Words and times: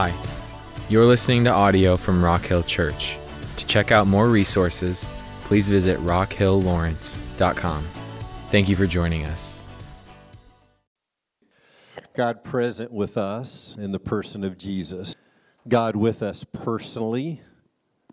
Hi, 0.00 0.14
you're 0.88 1.06
listening 1.06 1.42
to 1.42 1.50
audio 1.50 1.96
from 1.96 2.24
Rock 2.24 2.42
Hill 2.42 2.62
Church. 2.62 3.18
To 3.56 3.66
check 3.66 3.90
out 3.90 4.06
more 4.06 4.28
resources, 4.28 5.08
please 5.40 5.68
visit 5.68 5.98
rockhilllawrence.com. 5.98 7.84
Thank 8.52 8.68
you 8.68 8.76
for 8.76 8.86
joining 8.86 9.24
us. 9.24 9.64
God 12.14 12.44
present 12.44 12.92
with 12.92 13.16
us 13.18 13.76
in 13.76 13.90
the 13.90 13.98
person 13.98 14.44
of 14.44 14.56
Jesus. 14.56 15.16
God 15.66 15.96
with 15.96 16.22
us 16.22 16.44
personally. 16.44 17.42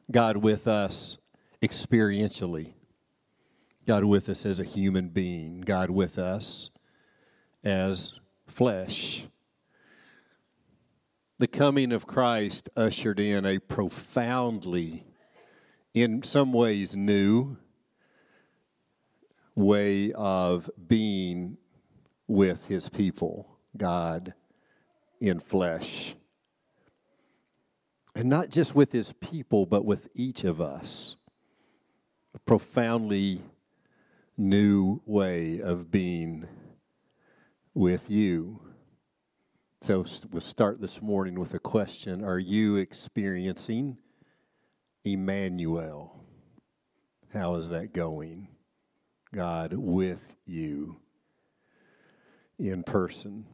God 0.09 0.38
with 0.38 0.67
us 0.67 1.20
experientially. 1.61 2.73
God 3.86 4.05
with 4.05 4.27
us 4.27 4.43
as 4.43 4.59
a 4.59 4.65
human 4.65 5.09
being. 5.09 5.61
God 5.61 5.91
with 5.91 6.17
us 6.17 6.71
as 7.63 8.20
flesh. 8.47 9.27
The 11.38 11.48
coming 11.48 11.92
of 11.92 12.07
Christ 12.07 12.70
ushered 12.78 13.20
in 13.20 13.46
a 13.46 13.60
profoundly, 13.60 15.06
in 15.94 16.24
some 16.24 16.54
ways, 16.54 16.96
new 16.96 17.58
way 19.54 20.14
of 20.14 20.70
being 20.88 21.58
with 22.25 22.68
his 22.68 22.88
people, 22.88 23.60
God 23.75 24.34
in 25.20 25.42
flesh. 25.42 26.16
And 28.16 28.30
not 28.30 28.50
just 28.50 28.74
with 28.74 28.94
his 28.94 29.11
people, 29.14 29.66
but 29.66 29.83
with 29.83 30.08
each 30.16 30.46
of 30.46 30.61
us. 30.61 31.18
A 32.33 32.39
profoundly 32.39 33.42
new 34.38 35.02
way 35.06 35.59
of 35.59 35.92
being 35.92 36.47
with 37.73 38.09
you. 38.09 38.61
So 39.81 40.03
we'll 40.31 40.42
start 40.42 40.81
this 40.81 41.02
morning 41.02 41.39
with 41.39 41.53
a 41.53 41.59
question 41.59 42.23
Are 42.23 42.39
you 42.39 42.77
experiencing 42.77 43.97
Emmanuel? 45.03 46.23
How 47.33 47.55
is 47.55 47.69
that 47.69 47.94
going? 47.94 48.47
God 49.33 49.73
with 49.73 50.33
you 50.45 50.97
in 52.58 52.83
person. 52.83 53.45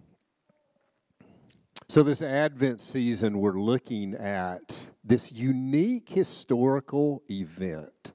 So, 1.89 2.03
this 2.03 2.21
Advent 2.21 2.79
season, 2.79 3.39
we're 3.39 3.59
looking 3.59 4.13
at 4.13 4.79
this 5.03 5.31
unique 5.31 6.07
historical 6.07 7.23
event 7.29 8.13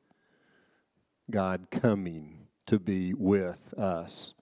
God 1.30 1.66
coming 1.70 2.46
to 2.66 2.78
be 2.78 3.12
with 3.12 3.74
us. 3.76 4.32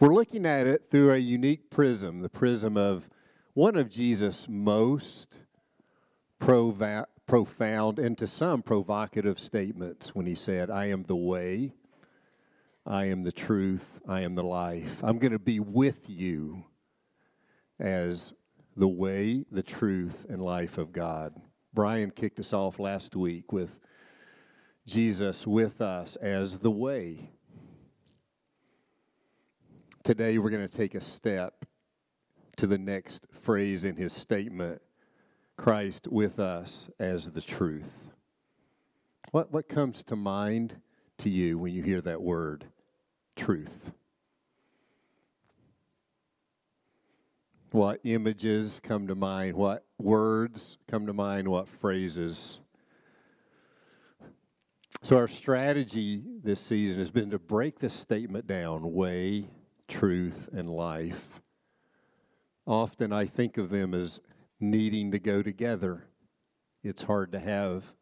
We're 0.00 0.14
looking 0.14 0.46
at 0.46 0.66
it 0.66 0.90
through 0.90 1.12
a 1.12 1.18
unique 1.18 1.70
prism, 1.70 2.20
the 2.20 2.28
prism 2.28 2.76
of 2.76 3.10
one 3.58 3.74
of 3.74 3.88
Jesus' 3.88 4.46
most 4.48 5.42
profound 6.38 7.98
and 7.98 8.16
to 8.16 8.24
some 8.24 8.62
provocative 8.62 9.40
statements 9.40 10.14
when 10.14 10.26
he 10.26 10.36
said, 10.36 10.70
I 10.70 10.90
am 10.90 11.02
the 11.02 11.16
way, 11.16 11.72
I 12.86 13.06
am 13.06 13.24
the 13.24 13.32
truth, 13.32 14.00
I 14.06 14.20
am 14.20 14.36
the 14.36 14.44
life. 14.44 15.02
I'm 15.02 15.18
going 15.18 15.32
to 15.32 15.40
be 15.40 15.58
with 15.58 16.08
you 16.08 16.66
as 17.80 18.32
the 18.76 18.86
way, 18.86 19.44
the 19.50 19.64
truth, 19.64 20.24
and 20.28 20.40
life 20.40 20.78
of 20.78 20.92
God. 20.92 21.34
Brian 21.74 22.12
kicked 22.12 22.38
us 22.38 22.52
off 22.52 22.78
last 22.78 23.16
week 23.16 23.52
with 23.52 23.80
Jesus 24.86 25.48
with 25.48 25.80
us 25.80 26.14
as 26.14 26.58
the 26.58 26.70
way. 26.70 27.32
Today 30.04 30.38
we're 30.38 30.50
going 30.50 30.68
to 30.68 30.76
take 30.76 30.94
a 30.94 31.00
step 31.00 31.64
to 32.58 32.66
the 32.66 32.78
next 32.78 33.26
phrase 33.32 33.84
in 33.84 33.96
his 33.96 34.12
statement 34.12 34.82
Christ 35.56 36.08
with 36.08 36.38
us 36.38 36.90
as 36.98 37.30
the 37.30 37.40
truth. 37.40 38.12
What, 39.30 39.52
what 39.52 39.68
comes 39.68 40.02
to 40.04 40.16
mind 40.16 40.76
to 41.18 41.30
you 41.30 41.58
when 41.58 41.72
you 41.72 41.82
hear 41.82 42.00
that 42.00 42.20
word, 42.20 42.66
truth? 43.36 43.92
What 47.70 48.00
images 48.04 48.80
come 48.82 49.06
to 49.06 49.14
mind? 49.14 49.54
What 49.54 49.84
words 49.98 50.78
come 50.88 51.06
to 51.06 51.12
mind? 51.12 51.48
What 51.48 51.68
phrases? 51.68 52.58
So, 55.02 55.16
our 55.16 55.28
strategy 55.28 56.22
this 56.42 56.60
season 56.60 56.98
has 56.98 57.10
been 57.10 57.30
to 57.30 57.38
break 57.38 57.78
this 57.78 57.94
statement 57.94 58.46
down 58.46 58.94
way, 58.94 59.50
truth, 59.86 60.48
and 60.52 60.68
life 60.68 61.40
Often 62.68 63.14
I 63.14 63.24
think 63.24 63.56
of 63.56 63.70
them 63.70 63.94
as 63.94 64.20
needing 64.60 65.10
to 65.12 65.18
go 65.18 65.42
together. 65.42 66.04
It's 66.82 67.02
hard 67.02 67.32
to 67.32 67.38
have 67.38 67.94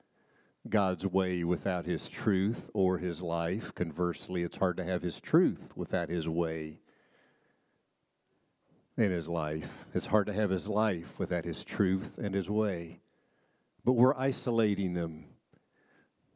God's 0.68 1.06
way 1.06 1.44
without 1.44 1.86
His 1.86 2.08
truth 2.08 2.68
or 2.74 2.98
His 2.98 3.22
life. 3.22 3.72
Conversely, 3.76 4.42
it's 4.42 4.56
hard 4.56 4.76
to 4.78 4.84
have 4.84 5.02
His 5.02 5.20
truth 5.20 5.70
without 5.76 6.08
His 6.08 6.28
way 6.28 6.80
and 8.96 9.12
His 9.12 9.28
life. 9.28 9.86
It's 9.94 10.06
hard 10.06 10.26
to 10.26 10.32
have 10.32 10.50
His 10.50 10.66
life 10.66 11.16
without 11.16 11.44
His 11.44 11.62
truth 11.62 12.18
and 12.18 12.34
His 12.34 12.50
way. 12.50 12.98
But 13.84 13.92
we're 13.92 14.16
isolating 14.16 14.94
them 14.94 15.26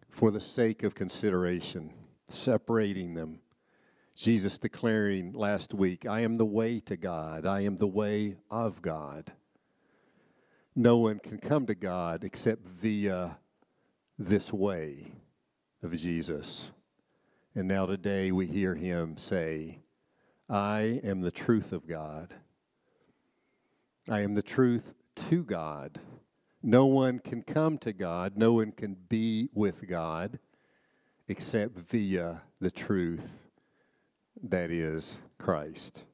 for 0.08 0.30
the 0.30 0.40
sake 0.40 0.84
of 0.84 0.94
consideration, 0.94 1.92
separating 2.28 3.14
them 3.14 3.40
Jesus 4.20 4.58
declaring 4.58 5.32
last 5.32 5.72
week, 5.72 6.04
I 6.04 6.20
am 6.20 6.36
the 6.36 6.44
way 6.44 6.78
to 6.80 6.96
God, 6.98 7.46
I 7.46 7.62
am 7.62 7.76
the 7.76 7.86
way 7.86 8.36
of 8.50 8.82
God. 8.82 9.32
No 10.76 10.98
one 10.98 11.20
can 11.20 11.38
come 11.38 11.64
to 11.64 11.74
God 11.74 12.22
except 12.22 12.66
via 12.66 13.38
this 14.18 14.52
way 14.52 15.12
of 15.82 15.96
Jesus. 15.96 16.70
And 17.54 17.66
now 17.66 17.86
today 17.86 18.30
we 18.30 18.46
hear 18.46 18.74
him 18.74 19.16
say, 19.16 19.78
I 20.50 21.00
am 21.02 21.22
the 21.22 21.30
truth 21.30 21.72
of 21.72 21.88
God. 21.88 22.34
I 24.06 24.20
am 24.20 24.34
the 24.34 24.42
truth 24.42 24.92
to 25.30 25.42
God. 25.42 25.98
No 26.62 26.84
one 26.84 27.20
can 27.20 27.42
come 27.42 27.78
to 27.78 27.94
God, 27.94 28.36
no 28.36 28.52
one 28.52 28.72
can 28.72 28.98
be 29.08 29.48
with 29.54 29.88
God 29.88 30.38
except 31.26 31.78
via 31.78 32.42
the 32.60 32.70
truth 32.70 33.49
that 34.42 34.70
is 34.70 35.16
Christ. 35.38 36.04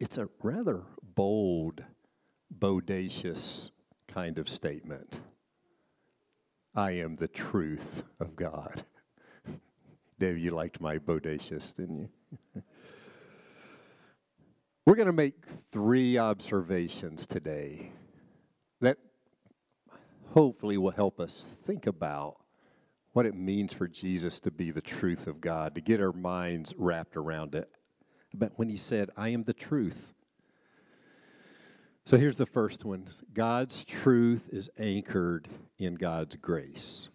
It's 0.00 0.18
a 0.18 0.28
rather 0.42 0.82
bold, 1.14 1.82
bodacious 2.58 3.70
kind 4.08 4.38
of 4.38 4.48
statement. 4.48 5.20
I 6.74 6.92
am 6.92 7.16
the 7.16 7.28
truth 7.28 8.02
of 8.20 8.36
God. 8.36 8.84
Dave, 10.18 10.38
you 10.38 10.50
liked 10.50 10.80
my 10.80 10.98
bodacious, 10.98 11.74
didn't 11.74 11.98
you? 11.98 12.08
We're 14.86 14.94
going 14.94 15.06
to 15.06 15.12
make 15.12 15.34
three 15.72 16.16
observations 16.18 17.26
today 17.26 17.90
that 18.80 18.98
hopefully 20.32 20.76
will 20.76 20.90
help 20.90 21.18
us 21.18 21.44
think 21.64 21.86
about 21.86 22.36
what 23.16 23.24
it 23.24 23.34
means 23.34 23.72
for 23.72 23.88
Jesus 23.88 24.38
to 24.40 24.50
be 24.50 24.70
the 24.70 24.82
truth 24.82 25.26
of 25.26 25.40
God, 25.40 25.74
to 25.74 25.80
get 25.80 26.02
our 26.02 26.12
minds 26.12 26.74
wrapped 26.76 27.16
around 27.16 27.54
it. 27.54 27.70
But 28.34 28.52
when 28.56 28.68
he 28.68 28.76
said, 28.76 29.08
I 29.16 29.30
am 29.30 29.44
the 29.44 29.54
truth. 29.54 30.12
So 32.04 32.18
here's 32.18 32.36
the 32.36 32.44
first 32.44 32.84
one 32.84 33.08
God's 33.32 33.86
truth 33.86 34.50
is 34.52 34.68
anchored 34.78 35.48
in 35.78 35.94
God's 35.94 36.36
grace. 36.36 37.08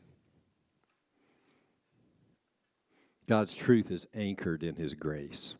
God's 3.29 3.53
truth 3.53 3.91
is 3.91 4.07
anchored 4.15 4.63
in 4.63 4.77
his 4.77 4.95
grace. 4.95 5.55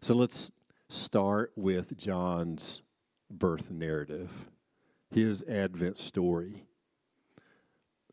So 0.00 0.14
let's 0.14 0.52
start 0.88 1.52
with 1.54 1.98
John's 1.98 2.80
birth 3.30 3.70
narrative, 3.70 4.46
his 5.10 5.42
Advent 5.42 5.98
story. 5.98 6.64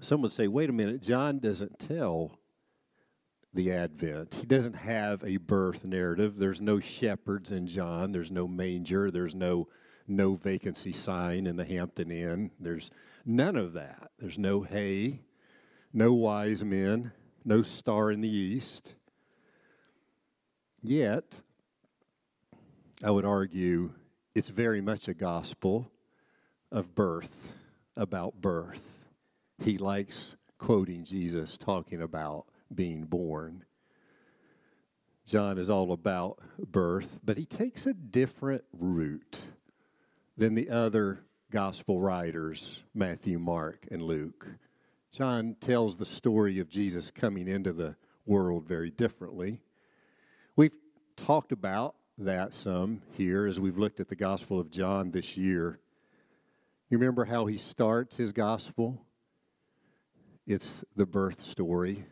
Some 0.01 0.23
would 0.23 0.31
say, 0.31 0.47
wait 0.47 0.67
a 0.67 0.73
minute, 0.73 0.99
John 0.99 1.37
doesn't 1.37 1.77
tell 1.77 2.39
the 3.53 3.71
Advent. 3.71 4.33
He 4.33 4.47
doesn't 4.47 4.73
have 4.73 5.23
a 5.23 5.37
birth 5.37 5.85
narrative. 5.85 6.37
There's 6.37 6.59
no 6.59 6.79
shepherds 6.79 7.51
in 7.51 7.67
John. 7.67 8.11
There's 8.11 8.31
no 8.31 8.47
manger. 8.47 9.11
There's 9.11 9.35
no 9.35 9.67
no 10.07 10.33
vacancy 10.33 10.91
sign 10.91 11.45
in 11.45 11.55
the 11.55 11.63
Hampton 11.63 12.09
Inn. 12.09 12.49
There's 12.59 12.89
none 13.25 13.55
of 13.55 13.73
that. 13.73 14.09
There's 14.17 14.39
no 14.39 14.61
hay, 14.61 15.21
no 15.93 16.13
wise 16.13 16.63
men, 16.63 17.11
no 17.45 17.61
star 17.61 18.11
in 18.11 18.21
the 18.21 18.29
east. 18.29 18.95
Yet, 20.81 21.41
I 23.03 23.11
would 23.11 23.23
argue 23.23 23.93
it's 24.33 24.49
very 24.49 24.81
much 24.81 25.07
a 25.07 25.13
gospel 25.13 25.91
of 26.71 26.95
birth, 26.95 27.51
about 27.95 28.41
birth 28.41 29.00
he 29.61 29.77
likes 29.77 30.35
quoting 30.57 31.03
Jesus 31.03 31.57
talking 31.57 32.01
about 32.01 32.45
being 32.73 33.03
born. 33.03 33.63
John 35.25 35.57
is 35.57 35.69
all 35.69 35.91
about 35.91 36.39
birth, 36.57 37.19
but 37.23 37.37
he 37.37 37.45
takes 37.45 37.85
a 37.85 37.93
different 37.93 38.63
route 38.73 39.41
than 40.35 40.55
the 40.55 40.69
other 40.69 41.19
gospel 41.51 42.01
writers, 42.01 42.81
Matthew, 42.95 43.37
Mark, 43.37 43.87
and 43.91 44.01
Luke. 44.01 44.47
John 45.11 45.55
tells 45.59 45.97
the 45.97 46.05
story 46.05 46.59
of 46.59 46.69
Jesus 46.69 47.11
coming 47.11 47.47
into 47.47 47.73
the 47.73 47.95
world 48.25 48.67
very 48.67 48.89
differently. 48.89 49.61
We've 50.55 50.75
talked 51.15 51.51
about 51.51 51.95
that 52.17 52.53
some 52.53 53.01
here 53.11 53.45
as 53.45 53.59
we've 53.59 53.77
looked 53.77 53.99
at 53.99 54.09
the 54.09 54.15
Gospel 54.15 54.59
of 54.59 54.71
John 54.71 55.11
this 55.11 55.37
year. 55.37 55.79
You 56.89 56.97
remember 56.97 57.25
how 57.25 57.45
he 57.45 57.57
starts 57.57 58.17
his 58.17 58.31
gospel? 58.31 59.05
It's 60.45 60.83
the 60.95 61.05
birth 61.05 61.41
story 61.41 62.05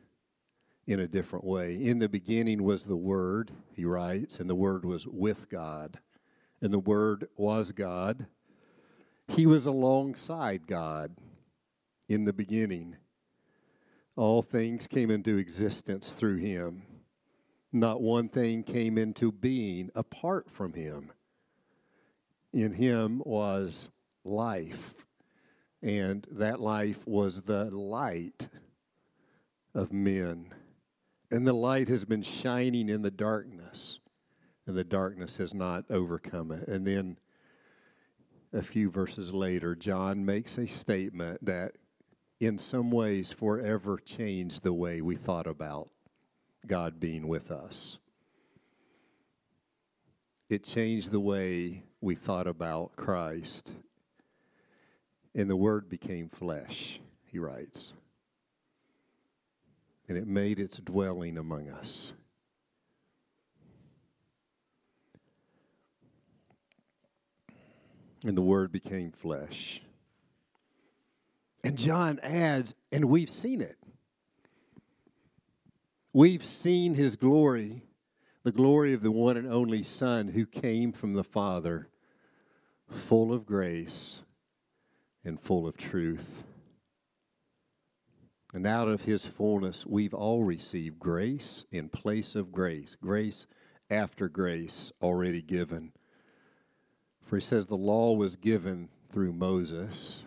in 0.85 0.99
a 0.99 1.07
different 1.07 1.45
way. 1.45 1.75
In 1.75 1.99
the 1.99 2.09
beginning 2.09 2.63
was 2.63 2.83
the 2.83 2.95
Word, 2.95 3.51
he 3.75 3.85
writes, 3.85 4.39
and 4.39 4.49
the 4.49 4.55
Word 4.55 4.85
was 4.85 5.05
with 5.07 5.49
God, 5.49 5.99
and 6.61 6.73
the 6.73 6.79
Word 6.79 7.27
was 7.35 7.71
God. 7.71 8.27
He 9.27 9.45
was 9.45 9.65
alongside 9.65 10.67
God 10.67 11.15
in 12.07 12.25
the 12.25 12.33
beginning. 12.33 12.97
All 14.15 14.41
things 14.41 14.87
came 14.87 15.11
into 15.11 15.37
existence 15.37 16.11
through 16.11 16.37
him. 16.37 16.81
Not 17.71 18.01
one 18.01 18.27
thing 18.27 18.63
came 18.63 18.97
into 18.97 19.31
being 19.31 19.91
apart 19.95 20.49
from 20.49 20.73
him. 20.73 21.11
In 22.51 22.73
him 22.73 23.21
was 23.23 23.89
life, 24.23 25.05
and 25.81 26.27
that 26.31 26.59
life 26.59 27.07
was 27.07 27.41
the 27.41 27.65
light 27.65 28.47
of 29.73 29.93
men. 29.93 30.53
And 31.31 31.47
the 31.47 31.53
light 31.53 31.87
has 31.87 32.05
been 32.05 32.23
shining 32.23 32.89
in 32.89 33.01
the 33.01 33.11
darkness, 33.11 33.99
and 34.65 34.75
the 34.75 34.83
darkness 34.83 35.37
has 35.37 35.53
not 35.53 35.85
overcome 35.89 36.51
it. 36.51 36.67
And 36.67 36.85
then 36.85 37.17
a 38.51 38.61
few 38.61 38.89
verses 38.89 39.31
later, 39.31 39.75
John 39.75 40.25
makes 40.25 40.57
a 40.57 40.65
statement 40.65 41.45
that, 41.45 41.73
in 42.39 42.57
some 42.57 42.89
ways, 42.89 43.31
forever 43.31 43.97
changed 43.97 44.63
the 44.63 44.73
way 44.73 45.01
we 45.01 45.15
thought 45.15 45.47
about 45.47 45.89
God 46.65 46.99
being 46.99 47.27
with 47.27 47.51
us. 47.51 47.99
It 50.49 50.63
changed 50.63 51.11
the 51.11 51.19
way 51.19 51.83
we 52.01 52.15
thought 52.15 52.47
about 52.47 52.95
Christ. 52.95 53.71
And 55.35 55.49
the 55.49 55.55
Word 55.55 55.89
became 55.89 56.27
flesh, 56.27 56.99
he 57.25 57.39
writes 57.39 57.93
and 60.09 60.17
it 60.17 60.27
made 60.27 60.59
its 60.59 60.79
dwelling 60.79 61.37
among 61.37 61.69
us. 61.69 62.13
And 68.25 68.35
the 68.35 68.41
Word 68.41 68.71
became 68.71 69.11
flesh. 69.11 69.81
And 71.63 71.77
John 71.77 72.19
adds, 72.23 72.73
and 72.91 73.05
we've 73.05 73.29
seen 73.29 73.61
it. 73.61 73.77
We've 76.11 76.43
seen 76.43 76.95
his 76.95 77.15
glory, 77.15 77.83
the 78.43 78.51
glory 78.51 78.93
of 78.93 79.03
the 79.03 79.11
one 79.11 79.37
and 79.37 79.47
only 79.47 79.83
Son 79.83 80.29
who 80.29 80.45
came 80.47 80.91
from 80.91 81.13
the 81.13 81.23
Father, 81.23 81.87
full 82.89 83.31
of 83.31 83.45
grace 83.45 84.23
and 85.23 85.39
full 85.39 85.67
of 85.67 85.77
truth. 85.77 86.43
And 88.53 88.65
out 88.65 88.87
of 88.87 89.01
his 89.01 89.25
fullness, 89.25 89.85
we've 89.85 90.13
all 90.13 90.43
received 90.43 90.99
grace 90.99 91.65
in 91.71 91.89
place 91.89 92.35
of 92.35 92.51
grace, 92.51 92.95
grace 92.99 93.45
after 93.89 94.27
grace 94.27 94.91
already 95.01 95.41
given. 95.41 95.91
For 97.25 97.37
he 97.37 97.41
says 97.41 97.67
the 97.67 97.75
law 97.77 98.13
was 98.13 98.35
given 98.35 98.89
through 99.11 99.33
Moses. 99.33 100.23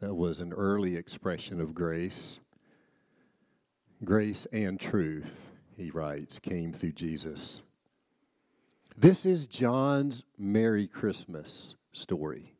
That 0.00 0.14
was 0.14 0.40
an 0.40 0.52
early 0.52 0.96
expression 0.96 1.60
of 1.60 1.74
grace. 1.74 2.38
Grace 4.04 4.46
and 4.52 4.78
truth, 4.78 5.50
he 5.76 5.90
writes, 5.90 6.38
came 6.38 6.72
through 6.72 6.92
Jesus. 6.92 7.62
This 8.96 9.26
is 9.26 9.46
John's 9.46 10.22
Merry 10.38 10.86
Christmas 10.86 11.76
story. 11.92 12.55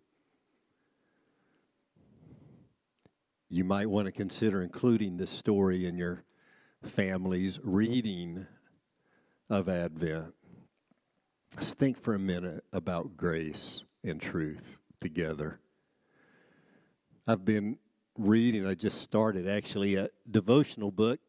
You 3.48 3.64
might 3.64 3.88
want 3.88 4.06
to 4.06 4.12
consider 4.12 4.62
including 4.62 5.16
this 5.16 5.30
story 5.30 5.86
in 5.86 5.96
your 5.96 6.24
family's 6.82 7.60
reading 7.62 8.46
of 9.48 9.68
Advent. 9.68 10.34
Let's 11.54 11.72
think 11.74 11.96
for 11.96 12.14
a 12.14 12.18
minute 12.18 12.64
about 12.72 13.16
grace 13.16 13.84
and 14.04 14.20
truth 14.20 14.80
together. 15.00 15.60
I've 17.26 17.44
been 17.44 17.78
reading, 18.18 18.66
I 18.66 18.74
just 18.74 19.00
started 19.02 19.48
actually 19.48 19.94
a 19.94 20.08
devotional 20.30 20.90
book 20.90 21.20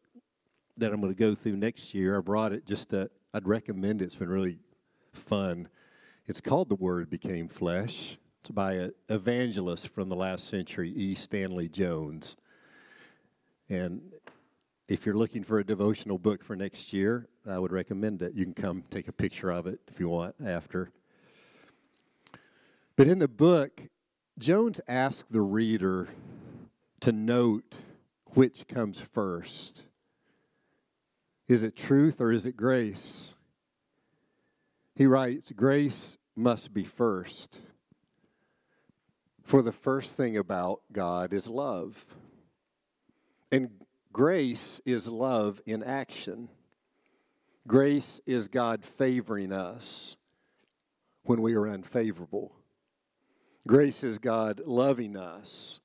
that 0.76 0.92
I'm 0.92 1.00
going 1.00 1.12
to 1.12 1.18
go 1.18 1.34
through 1.34 1.56
next 1.56 1.94
year. 1.94 2.16
I 2.16 2.20
brought 2.20 2.52
it 2.52 2.66
just 2.66 2.90
to, 2.90 3.10
I'd 3.32 3.46
recommend 3.46 4.02
it. 4.02 4.06
It's 4.06 4.16
been 4.16 4.28
really 4.28 4.58
fun. 5.12 5.68
It's 6.26 6.40
called 6.40 6.68
The 6.68 6.74
Word 6.74 7.10
Became 7.10 7.48
Flesh. 7.48 8.18
By 8.50 8.72
an 8.74 8.92
evangelist 9.08 9.88
from 9.88 10.08
the 10.08 10.16
last 10.16 10.48
century, 10.48 10.90
E. 10.90 11.14
Stanley 11.14 11.68
Jones. 11.68 12.36
And 13.68 14.00
if 14.88 15.04
you're 15.04 15.14
looking 15.14 15.42
for 15.42 15.58
a 15.58 15.64
devotional 15.64 16.18
book 16.18 16.42
for 16.42 16.56
next 16.56 16.92
year, 16.92 17.28
I 17.46 17.58
would 17.58 17.72
recommend 17.72 18.22
it. 18.22 18.32
You 18.32 18.44
can 18.44 18.54
come 18.54 18.84
take 18.90 19.06
a 19.08 19.12
picture 19.12 19.50
of 19.50 19.66
it 19.66 19.80
if 19.88 20.00
you 20.00 20.08
want 20.08 20.34
after. 20.44 20.90
But 22.96 23.06
in 23.06 23.18
the 23.18 23.28
book, 23.28 23.82
Jones 24.38 24.80
asked 24.88 25.30
the 25.30 25.42
reader 25.42 26.08
to 27.00 27.12
note 27.12 27.76
which 28.34 28.66
comes 28.66 29.00
first. 29.00 29.84
Is 31.48 31.62
it 31.62 31.76
truth 31.76 32.20
or 32.20 32.32
is 32.32 32.46
it 32.46 32.56
grace? 32.56 33.34
He 34.94 35.06
writes, 35.06 35.52
Grace 35.52 36.18
must 36.34 36.72
be 36.72 36.84
first. 36.84 37.58
For 39.48 39.62
the 39.62 39.72
first 39.72 40.12
thing 40.12 40.36
about 40.36 40.82
God 40.92 41.32
is 41.32 41.48
love. 41.48 42.04
And 43.50 43.70
grace 44.12 44.82
is 44.84 45.08
love 45.08 45.62
in 45.64 45.82
action. 45.82 46.50
Grace 47.66 48.20
is 48.26 48.48
God 48.48 48.84
favoring 48.84 49.50
us 49.50 50.16
when 51.22 51.40
we 51.40 51.54
are 51.54 51.66
unfavorable. 51.66 52.56
Grace 53.66 54.04
is 54.04 54.18
God 54.18 54.60
loving 54.66 55.16
us 55.16 55.80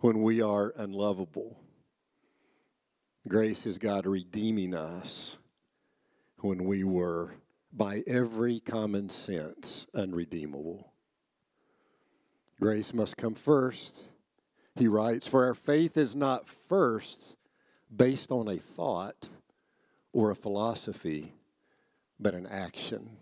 when 0.00 0.20
we 0.20 0.42
are 0.42 0.74
unlovable. 0.76 1.58
Grace 3.26 3.64
is 3.64 3.78
God 3.78 4.04
redeeming 4.04 4.74
us 4.74 5.38
when 6.40 6.64
we 6.64 6.84
were, 6.84 7.32
by 7.72 8.04
every 8.06 8.60
common 8.60 9.08
sense, 9.08 9.86
unredeemable. 9.94 10.91
Grace 12.62 12.94
must 12.94 13.16
come 13.16 13.34
first. 13.34 14.04
He 14.76 14.86
writes, 14.86 15.26
For 15.26 15.44
our 15.46 15.54
faith 15.54 15.96
is 15.96 16.14
not 16.14 16.48
first 16.48 17.34
based 17.94 18.30
on 18.30 18.46
a 18.46 18.56
thought 18.56 19.28
or 20.12 20.30
a 20.30 20.36
philosophy, 20.36 21.34
but 22.20 22.34
an 22.34 22.46
action, 22.46 23.16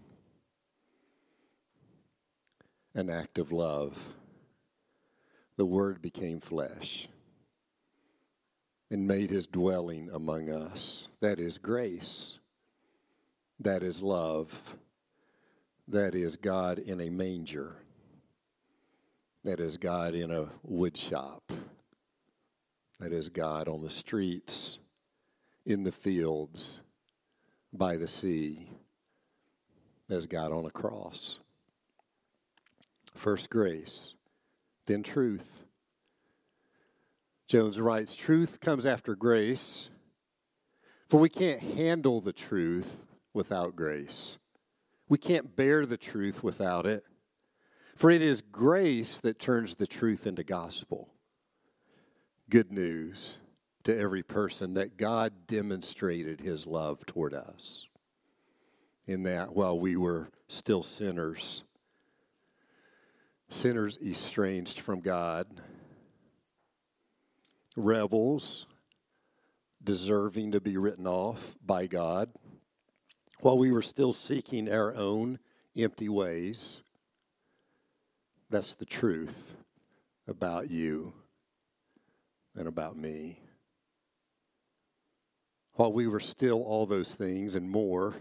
an 2.94 3.08
act 3.08 3.38
of 3.38 3.50
love. 3.50 4.10
The 5.56 5.64
Word 5.64 6.02
became 6.02 6.40
flesh 6.40 7.08
and 8.90 9.08
made 9.08 9.30
his 9.30 9.46
dwelling 9.46 10.10
among 10.12 10.50
us. 10.50 11.08
That 11.20 11.40
is 11.40 11.56
grace. 11.56 12.38
That 13.58 13.82
is 13.82 14.02
love. 14.02 14.76
That 15.88 16.14
is 16.14 16.36
God 16.36 16.78
in 16.78 17.00
a 17.00 17.08
manger. 17.08 17.76
That 19.44 19.58
is 19.58 19.78
God 19.78 20.14
in 20.14 20.30
a 20.30 20.48
wood 20.62 20.96
shop. 20.96 21.52
That 22.98 23.12
is 23.12 23.30
God 23.30 23.68
on 23.68 23.82
the 23.82 23.88
streets, 23.88 24.78
in 25.64 25.82
the 25.82 25.92
fields, 25.92 26.80
by 27.72 27.96
the 27.96 28.08
sea. 28.08 28.68
As 30.10 30.26
God 30.26 30.52
on 30.52 30.66
a 30.66 30.70
cross. 30.70 31.38
First 33.14 33.48
grace, 33.48 34.14
then 34.86 35.02
truth. 35.02 35.64
Jones 37.46 37.80
writes 37.80 38.14
Truth 38.14 38.60
comes 38.60 38.84
after 38.84 39.14
grace, 39.14 39.88
for 41.08 41.18
we 41.18 41.28
can't 41.28 41.60
handle 41.60 42.20
the 42.20 42.32
truth 42.32 43.06
without 43.32 43.74
grace. 43.74 44.38
We 45.08 45.16
can't 45.16 45.56
bear 45.56 45.86
the 45.86 45.96
truth 45.96 46.42
without 46.42 46.86
it. 46.86 47.04
For 47.94 48.10
it 48.10 48.22
is 48.22 48.40
grace 48.40 49.18
that 49.18 49.38
turns 49.38 49.74
the 49.74 49.86
truth 49.86 50.26
into 50.26 50.42
gospel. 50.42 51.08
Good 52.48 52.72
news 52.72 53.36
to 53.84 53.96
every 53.96 54.22
person 54.22 54.74
that 54.74 54.96
God 54.96 55.46
demonstrated 55.46 56.40
his 56.40 56.66
love 56.66 57.04
toward 57.06 57.34
us. 57.34 57.86
In 59.06 59.22
that 59.24 59.54
while 59.54 59.78
we 59.78 59.96
were 59.96 60.28
still 60.48 60.82
sinners, 60.82 61.62
sinners 63.48 63.98
estranged 63.98 64.80
from 64.80 65.00
God, 65.00 65.46
rebels 67.76 68.66
deserving 69.82 70.52
to 70.52 70.60
be 70.60 70.76
written 70.76 71.06
off 71.06 71.56
by 71.64 71.86
God, 71.86 72.30
while 73.40 73.58
we 73.58 73.72
were 73.72 73.82
still 73.82 74.12
seeking 74.12 74.70
our 74.70 74.94
own 74.94 75.38
empty 75.76 76.08
ways. 76.08 76.82
That's 78.50 78.74
the 78.74 78.84
truth 78.84 79.54
about 80.26 80.70
you 80.70 81.12
and 82.56 82.66
about 82.66 82.96
me. 82.96 83.38
While 85.74 85.92
we 85.92 86.08
were 86.08 86.20
still 86.20 86.62
all 86.62 86.84
those 86.84 87.14
things 87.14 87.54
and 87.54 87.70
more, 87.70 88.14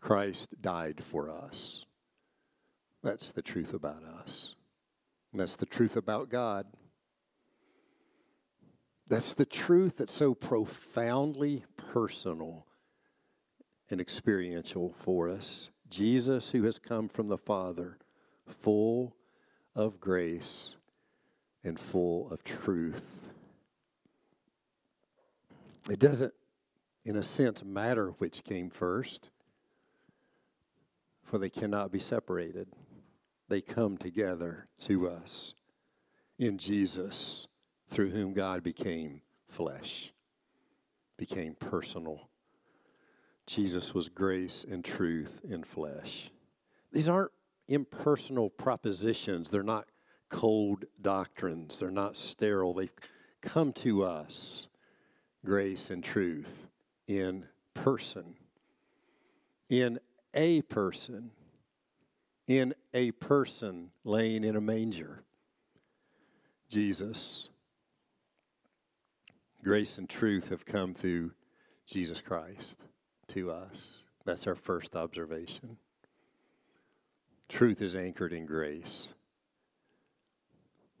Christ 0.00 0.48
died 0.62 1.02
for 1.04 1.28
us. 1.28 1.84
That's 3.02 3.32
the 3.32 3.42
truth 3.42 3.74
about 3.74 4.04
us. 4.04 4.54
And 5.32 5.40
that's 5.40 5.56
the 5.56 5.66
truth 5.66 5.96
about 5.96 6.30
God. 6.30 6.66
That's 9.08 9.32
the 9.32 9.44
truth 9.44 9.98
that's 9.98 10.12
so 10.12 10.34
profoundly 10.34 11.64
personal 11.76 12.64
and 13.90 14.00
experiential 14.00 14.94
for 15.04 15.28
us. 15.28 15.70
Jesus, 15.90 16.50
who 16.50 16.62
has 16.62 16.78
come 16.78 17.08
from 17.08 17.28
the 17.28 17.36
Father, 17.36 17.98
full 18.62 19.16
of 19.74 20.00
grace 20.00 20.76
and 21.64 21.78
full 21.78 22.30
of 22.30 22.42
truth. 22.44 23.02
It 25.90 25.98
doesn't, 25.98 26.32
in 27.04 27.16
a 27.16 27.22
sense, 27.22 27.64
matter 27.64 28.10
which 28.18 28.44
came 28.44 28.70
first, 28.70 29.30
for 31.24 31.38
they 31.38 31.50
cannot 31.50 31.90
be 31.90 31.98
separated. 31.98 32.68
They 33.48 33.60
come 33.60 33.96
together 33.96 34.68
to 34.84 35.08
us 35.08 35.54
in 36.38 36.58
Jesus, 36.58 37.46
through 37.88 38.10
whom 38.10 38.32
God 38.32 38.62
became 38.62 39.20
flesh, 39.48 40.12
became 41.16 41.54
personal. 41.54 42.28
Jesus 43.46 43.92
was 43.92 44.08
grace 44.08 44.64
and 44.68 44.84
truth 44.84 45.40
in 45.48 45.62
flesh. 45.64 46.30
These 46.92 47.08
aren't 47.08 47.32
impersonal 47.68 48.50
propositions. 48.50 49.48
They're 49.48 49.62
not 49.62 49.86
cold 50.30 50.84
doctrines. 51.00 51.78
They're 51.78 51.90
not 51.90 52.16
sterile. 52.16 52.74
They 52.74 52.90
come 53.40 53.72
to 53.74 54.04
us, 54.04 54.66
grace 55.44 55.90
and 55.90 56.02
truth, 56.02 56.66
in 57.06 57.44
person, 57.74 58.34
in 59.68 59.98
a 60.34 60.62
person, 60.62 61.30
in 62.46 62.74
a 62.94 63.10
person 63.12 63.90
laying 64.04 64.44
in 64.44 64.56
a 64.56 64.60
manger. 64.60 65.22
Jesus. 66.68 67.48
Grace 69.62 69.98
and 69.98 70.08
truth 70.08 70.48
have 70.48 70.64
come 70.64 70.94
through 70.94 71.30
Jesus 71.86 72.20
Christ 72.20 72.76
to 73.28 73.50
us. 73.50 73.98
That's 74.24 74.46
our 74.46 74.54
first 74.54 74.96
observation. 74.96 75.76
Truth 77.52 77.82
is 77.82 77.96
anchored 77.96 78.32
in 78.32 78.46
grace. 78.46 79.12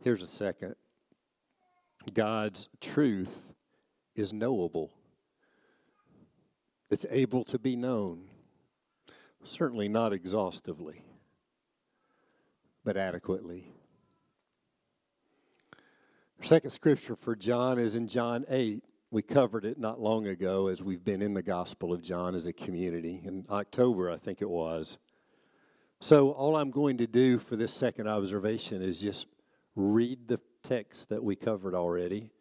Here's 0.04 0.22
a 0.22 0.26
second 0.26 0.74
God's 2.12 2.68
truth 2.78 3.54
is 4.14 4.34
knowable, 4.34 4.92
it's 6.90 7.06
able 7.08 7.44
to 7.44 7.58
be 7.58 7.74
known. 7.74 8.24
Certainly 9.44 9.88
not 9.88 10.12
exhaustively, 10.12 11.02
but 12.84 12.98
adequately. 12.98 13.72
Our 16.38 16.44
second 16.44 16.70
scripture 16.70 17.16
for 17.16 17.34
John 17.34 17.78
is 17.78 17.96
in 17.96 18.06
John 18.06 18.44
8. 18.48 18.84
We 19.10 19.22
covered 19.22 19.64
it 19.64 19.78
not 19.78 20.00
long 20.00 20.26
ago 20.26 20.68
as 20.68 20.82
we've 20.82 21.02
been 21.02 21.22
in 21.22 21.34
the 21.34 21.42
Gospel 21.42 21.92
of 21.92 22.02
John 22.02 22.34
as 22.34 22.46
a 22.46 22.52
community. 22.52 23.22
In 23.24 23.46
October, 23.50 24.10
I 24.10 24.18
think 24.18 24.42
it 24.42 24.50
was. 24.50 24.98
So, 26.02 26.32
all 26.32 26.56
I'm 26.56 26.72
going 26.72 26.98
to 26.98 27.06
do 27.06 27.38
for 27.38 27.54
this 27.54 27.72
second 27.72 28.08
observation 28.08 28.82
is 28.82 28.98
just 28.98 29.26
read 29.76 30.26
the 30.26 30.40
text 30.64 31.10
that 31.10 31.22
we 31.22 31.36
covered 31.36 31.76
already, 31.76 32.32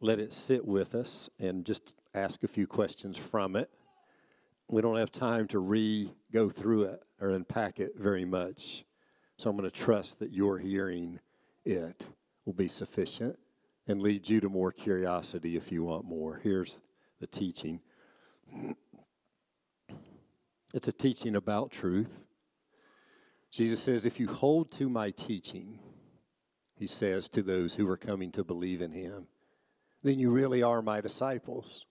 let 0.00 0.20
it 0.20 0.32
sit 0.32 0.64
with 0.64 0.94
us, 0.94 1.28
and 1.40 1.64
just 1.64 1.94
ask 2.14 2.44
a 2.44 2.48
few 2.48 2.68
questions 2.68 3.18
from 3.18 3.56
it. 3.56 3.68
We 4.68 4.82
don't 4.82 4.98
have 4.98 5.10
time 5.10 5.48
to 5.48 5.58
re 5.58 6.08
go 6.32 6.48
through 6.48 6.84
it 6.84 7.02
or 7.20 7.30
unpack 7.30 7.80
it 7.80 7.94
very 7.96 8.24
much. 8.24 8.84
So, 9.36 9.50
I'm 9.50 9.56
going 9.56 9.68
to 9.68 9.76
trust 9.76 10.20
that 10.20 10.32
your 10.32 10.58
hearing 10.58 11.18
it 11.64 12.06
will 12.44 12.52
be 12.52 12.68
sufficient 12.68 13.36
and 13.88 14.00
lead 14.00 14.28
you 14.28 14.38
to 14.42 14.48
more 14.48 14.70
curiosity 14.70 15.56
if 15.56 15.72
you 15.72 15.82
want 15.82 16.04
more. 16.04 16.40
Here's 16.40 16.78
the 17.18 17.26
teaching. 17.26 17.80
It's 20.74 20.88
a 20.88 20.92
teaching 20.92 21.36
about 21.36 21.70
truth. 21.70 22.20
Jesus 23.50 23.80
says, 23.80 24.04
If 24.04 24.20
you 24.20 24.28
hold 24.28 24.70
to 24.72 24.88
my 24.88 25.10
teaching, 25.10 25.78
he 26.76 26.86
says 26.86 27.28
to 27.30 27.42
those 27.42 27.74
who 27.74 27.88
are 27.88 27.96
coming 27.96 28.32
to 28.32 28.44
believe 28.44 28.82
in 28.82 28.92
him, 28.92 29.26
then 30.02 30.18
you 30.18 30.30
really 30.30 30.62
are 30.62 30.82
my 30.82 31.00
disciples. 31.00 31.86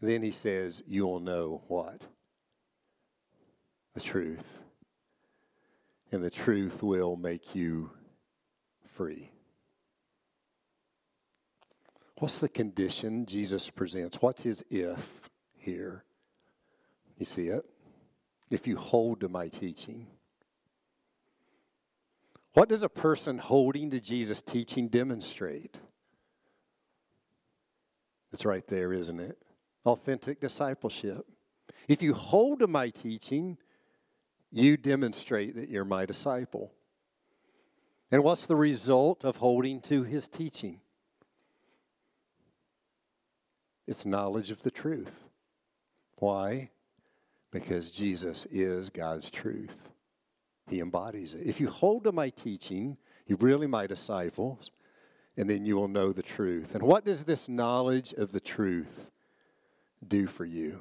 Then 0.00 0.22
he 0.22 0.30
says, 0.30 0.82
You 0.86 1.06
will 1.06 1.20
know 1.20 1.62
what? 1.68 2.02
The 3.94 4.00
truth. 4.00 4.46
And 6.12 6.22
the 6.22 6.30
truth 6.30 6.82
will 6.82 7.16
make 7.16 7.54
you 7.54 7.90
free. 8.94 9.30
What's 12.18 12.38
the 12.38 12.48
condition 12.48 13.26
Jesus 13.26 13.68
presents? 13.68 14.22
What's 14.22 14.42
his 14.42 14.64
if 14.70 15.00
here? 15.54 16.04
You 17.18 17.26
see 17.26 17.48
it? 17.48 17.64
If 18.50 18.66
you 18.66 18.76
hold 18.76 19.20
to 19.20 19.28
my 19.28 19.48
teaching. 19.48 20.06
What 22.54 22.68
does 22.68 22.82
a 22.82 22.88
person 22.88 23.38
holding 23.38 23.90
to 23.90 24.00
Jesus' 24.00 24.42
teaching 24.42 24.88
demonstrate? 24.88 25.76
It's 28.32 28.44
right 28.44 28.66
there, 28.66 28.92
isn't 28.92 29.20
it? 29.20 29.38
Authentic 29.84 30.40
discipleship. 30.40 31.26
If 31.88 32.02
you 32.02 32.14
hold 32.14 32.60
to 32.60 32.66
my 32.66 32.90
teaching, 32.90 33.58
you 34.50 34.76
demonstrate 34.76 35.56
that 35.56 35.68
you're 35.68 35.84
my 35.84 36.06
disciple. 36.06 36.72
And 38.10 38.22
what's 38.22 38.46
the 38.46 38.56
result 38.56 39.24
of 39.24 39.36
holding 39.36 39.80
to 39.82 40.02
his 40.02 40.28
teaching? 40.28 40.80
It's 43.86 44.06
knowledge 44.06 44.50
of 44.50 44.62
the 44.62 44.70
truth. 44.70 45.12
Why? 46.16 46.70
Because 47.50 47.90
Jesus 47.90 48.46
is 48.50 48.90
God's 48.90 49.30
truth. 49.30 49.76
He 50.68 50.80
embodies 50.80 51.34
it. 51.34 51.46
If 51.46 51.60
you 51.60 51.68
hold 51.68 52.04
to 52.04 52.12
my 52.12 52.30
teaching, 52.30 52.96
you're 53.26 53.38
really 53.38 53.66
my 53.66 53.86
disciples, 53.86 54.70
and 55.36 55.48
then 55.48 55.64
you 55.64 55.76
will 55.76 55.88
know 55.88 56.12
the 56.12 56.22
truth. 56.22 56.74
And 56.74 56.82
what 56.82 57.04
does 57.04 57.24
this 57.24 57.48
knowledge 57.48 58.12
of 58.12 58.32
the 58.32 58.40
truth 58.40 59.06
do 60.06 60.26
for 60.26 60.44
you? 60.44 60.80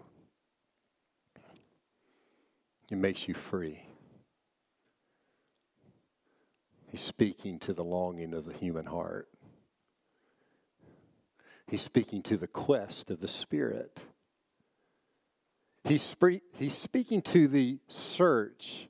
It 2.92 2.98
makes 2.98 3.28
you 3.28 3.34
free. 3.34 3.82
He's 6.88 7.02
speaking 7.02 7.60
to 7.60 7.74
the 7.74 7.84
longing 7.84 8.34
of 8.34 8.46
the 8.46 8.54
human 8.54 8.86
heart. 8.86 9.28
He's 11.68 11.82
speaking 11.82 12.22
to 12.24 12.38
the 12.38 12.48
quest 12.48 13.10
of 13.10 13.20
the 13.20 13.28
Spirit. 13.28 14.00
He's, 15.86 16.02
spe- 16.02 16.42
he's 16.54 16.76
speaking 16.76 17.22
to 17.24 17.48
the 17.48 17.78
search 17.88 18.90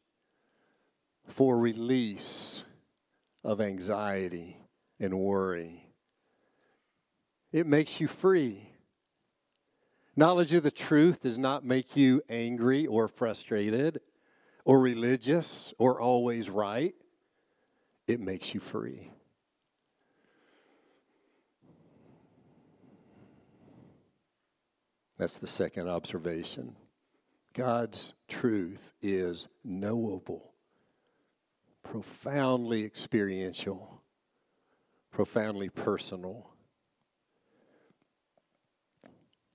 for 1.28 1.58
release 1.58 2.64
of 3.44 3.60
anxiety 3.60 4.58
and 4.98 5.20
worry. 5.20 5.90
It 7.52 7.68
makes 7.68 8.00
you 8.00 8.08
free. 8.08 8.70
Knowledge 10.16 10.54
of 10.54 10.64
the 10.64 10.72
truth 10.72 11.22
does 11.22 11.38
not 11.38 11.66
make 11.66 11.98
you 11.98 12.22
angry 12.30 12.88
or 12.88 13.10
frustrated 13.10 14.00
or 14.64 14.80
religious 14.80 15.74
or 15.78 16.00
always 16.00 16.50
right. 16.50 16.96
It 18.08 18.22
makes 18.22 18.54
you 18.54 18.62
free. 18.62 19.12
That's 25.18 25.36
the 25.36 25.48
second 25.48 25.90
observation. 25.90 26.76
God's 27.56 28.14
truth 28.28 28.94
is 29.02 29.48
knowable, 29.64 30.52
profoundly 31.84 32.84
experiential, 32.84 34.02
profoundly 35.12 35.70
personal. 35.70 36.50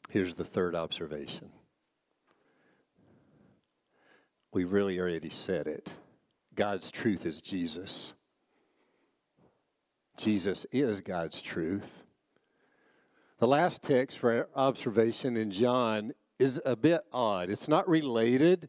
Here's 0.09 0.33
the 0.35 0.45
third 0.45 0.75
observation. 0.75 1.51
We 4.51 4.65
really 4.65 4.99
already 4.99 5.29
said 5.29 5.67
it. 5.67 5.91
God's 6.55 6.91
truth 6.91 7.27
is 7.27 7.43
Jesus. 7.43 8.15
Jesus 10.17 10.65
is 10.73 11.03
God's 11.03 11.43
truth. 11.43 12.03
The 13.41 13.47
last 13.47 13.83
text 13.83 14.19
for 14.19 14.49
observation 14.57 15.37
in 15.37 15.51
John 15.51 16.13
is 16.41 16.59
a 16.65 16.75
bit 16.75 17.03
odd. 17.13 17.51
It's 17.51 17.69
not 17.69 17.89
related 17.89 18.69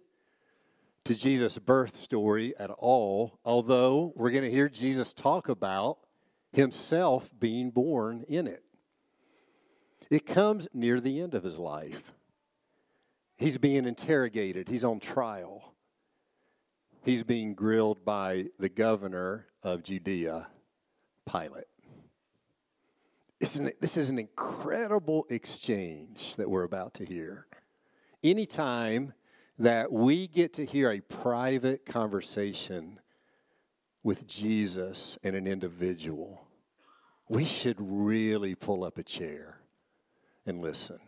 to 1.05 1.15
Jesus' 1.15 1.57
birth 1.57 1.97
story 1.97 2.53
at 2.59 2.69
all, 2.69 3.39
although 3.45 4.13
we're 4.15 4.31
going 4.31 4.43
to 4.43 4.51
hear 4.51 4.69
Jesus 4.69 5.13
talk 5.13 5.49
about 5.49 5.97
himself 6.51 7.29
being 7.39 7.71
born 7.71 8.25
in 8.27 8.45
it. 8.45 8.63
It 10.09 10.25
comes 10.25 10.67
near 10.73 10.99
the 10.99 11.21
end 11.21 11.33
of 11.33 11.43
his 11.43 11.57
life. 11.57 12.03
He's 13.37 13.57
being 13.57 13.85
interrogated, 13.85 14.67
he's 14.67 14.83
on 14.83 14.99
trial. 14.99 15.73
He's 17.03 17.23
being 17.23 17.55
grilled 17.55 18.05
by 18.05 18.49
the 18.59 18.69
governor 18.69 19.47
of 19.63 19.81
Judea, 19.81 20.45
Pilate. 21.25 21.65
An, 23.55 23.71
this 23.79 23.97
is 23.97 24.09
an 24.09 24.19
incredible 24.19 25.25
exchange 25.31 26.35
that 26.37 26.47
we're 26.47 26.61
about 26.61 26.93
to 26.95 27.05
hear. 27.05 27.47
Anytime 28.23 29.13
that 29.59 29.91
we 29.91 30.27
get 30.27 30.53
to 30.53 30.65
hear 30.65 30.91
a 30.91 31.01
private 31.01 31.85
conversation 31.85 32.99
with 34.03 34.27
Jesus 34.27 35.17
and 35.23 35.35
an 35.35 35.47
individual, 35.47 36.47
we 37.29 37.45
should 37.45 37.77
really 37.79 38.55
pull 38.55 38.83
up 38.83 38.97
a 38.97 39.03
chair 39.03 39.59
and 40.45 40.61
listen. 40.61 40.99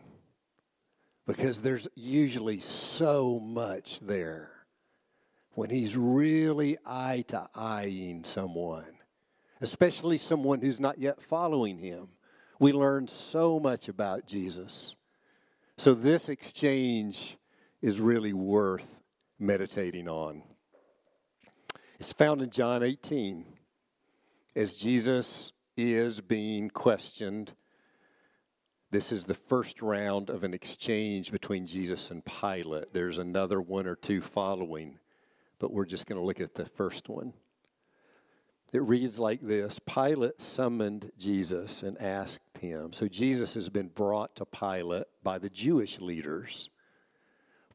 Because 1.26 1.60
there's 1.60 1.88
usually 1.94 2.60
so 2.60 3.40
much 3.40 3.98
there 4.00 4.50
when 5.52 5.70
he's 5.70 5.96
really 5.96 6.76
eye 6.84 7.24
to 7.28 7.48
eyeing 7.54 8.24
someone, 8.24 8.98
especially 9.60 10.18
someone 10.18 10.60
who's 10.60 10.80
not 10.80 10.98
yet 10.98 11.22
following 11.22 11.78
him. 11.78 12.08
We 12.58 12.72
learn 12.72 13.08
so 13.08 13.58
much 13.58 13.88
about 13.88 14.26
Jesus. 14.26 14.96
So, 15.76 15.92
this 15.92 16.28
exchange 16.28 17.36
is 17.82 17.98
really 17.98 18.32
worth 18.32 18.86
meditating 19.40 20.08
on. 20.08 20.42
It's 21.98 22.12
found 22.12 22.42
in 22.42 22.50
John 22.50 22.84
18 22.84 23.44
as 24.54 24.76
Jesus 24.76 25.52
is 25.76 26.20
being 26.20 26.70
questioned. 26.70 27.52
This 28.92 29.10
is 29.10 29.24
the 29.24 29.34
first 29.34 29.82
round 29.82 30.30
of 30.30 30.44
an 30.44 30.54
exchange 30.54 31.32
between 31.32 31.66
Jesus 31.66 32.12
and 32.12 32.24
Pilate. 32.24 32.92
There's 32.92 33.18
another 33.18 33.60
one 33.60 33.88
or 33.88 33.96
two 33.96 34.20
following, 34.20 35.00
but 35.58 35.72
we're 35.72 35.86
just 35.86 36.06
going 36.06 36.20
to 36.20 36.24
look 36.24 36.40
at 36.40 36.54
the 36.54 36.66
first 36.66 37.08
one. 37.08 37.32
It 38.74 38.82
reads 38.82 39.20
like 39.20 39.40
this 39.40 39.78
Pilate 39.86 40.40
summoned 40.40 41.12
Jesus 41.16 41.84
and 41.84 41.96
asked 42.02 42.58
him. 42.58 42.92
So 42.92 43.06
Jesus 43.06 43.54
has 43.54 43.68
been 43.68 43.86
brought 43.86 44.34
to 44.34 44.44
Pilate 44.44 45.06
by 45.22 45.38
the 45.38 45.48
Jewish 45.48 46.00
leaders 46.00 46.70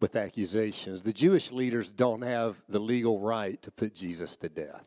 with 0.02 0.18
accusations. 0.18 1.02
The 1.02 1.14
Jewish 1.14 1.52
leaders 1.54 1.90
don't 1.90 2.22
have 2.22 2.58
the 2.68 2.80
legal 2.82 3.18
right 3.18 3.62
to 3.62 3.72
put 3.72 3.96
Jesus 3.96 4.36
to 4.38 4.50
death. 4.50 4.84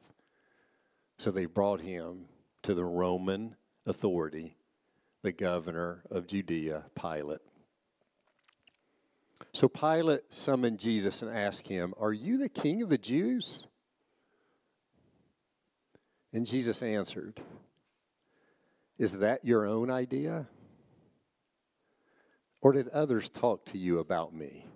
So 1.19 1.31
they 1.31 1.47
brought 1.47 1.81
him 1.81 2.27
to 2.65 2.75
the 2.75 2.85
Roman 2.85 3.57
authority, 3.87 4.55
the 5.23 5.33
governor 5.33 6.03
of 6.11 6.27
Judea, 6.27 6.85
Pilate. 6.95 7.41
So 9.55 9.67
Pilate 9.67 10.31
summoned 10.31 10.79
Jesus 10.79 11.23
and 11.23 11.35
asked 11.35 11.67
him, 11.69 11.95
Are 11.99 12.13
you 12.13 12.37
the 12.37 12.51
king 12.51 12.83
of 12.83 12.91
the 12.91 12.99
Jews? 12.99 13.67
And 16.33 16.47
Jesus 16.47 16.83
answered, 16.83 17.41
Is 18.99 19.13
that 19.13 19.45
your 19.45 19.67
own 19.67 19.91
idea? 19.91 20.47
Or 22.61 22.73
did 22.73 22.89
others 22.89 23.29
talk 23.29 23.67
to 23.67 23.79
you 23.79 23.99
about 23.99 24.35
me? 24.35 24.67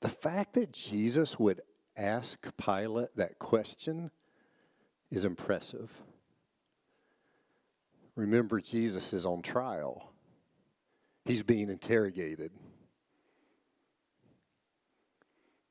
The 0.00 0.08
fact 0.08 0.54
that 0.54 0.72
Jesus 0.72 1.38
would 1.38 1.62
ask 1.96 2.38
Pilate 2.56 3.16
that 3.16 3.38
question 3.38 4.10
is 5.10 5.24
impressive. 5.24 5.90
Remember, 8.14 8.60
Jesus 8.60 9.12
is 9.12 9.24
on 9.24 9.42
trial, 9.42 10.12
he's 11.24 11.42
being 11.42 11.70
interrogated. 11.70 12.52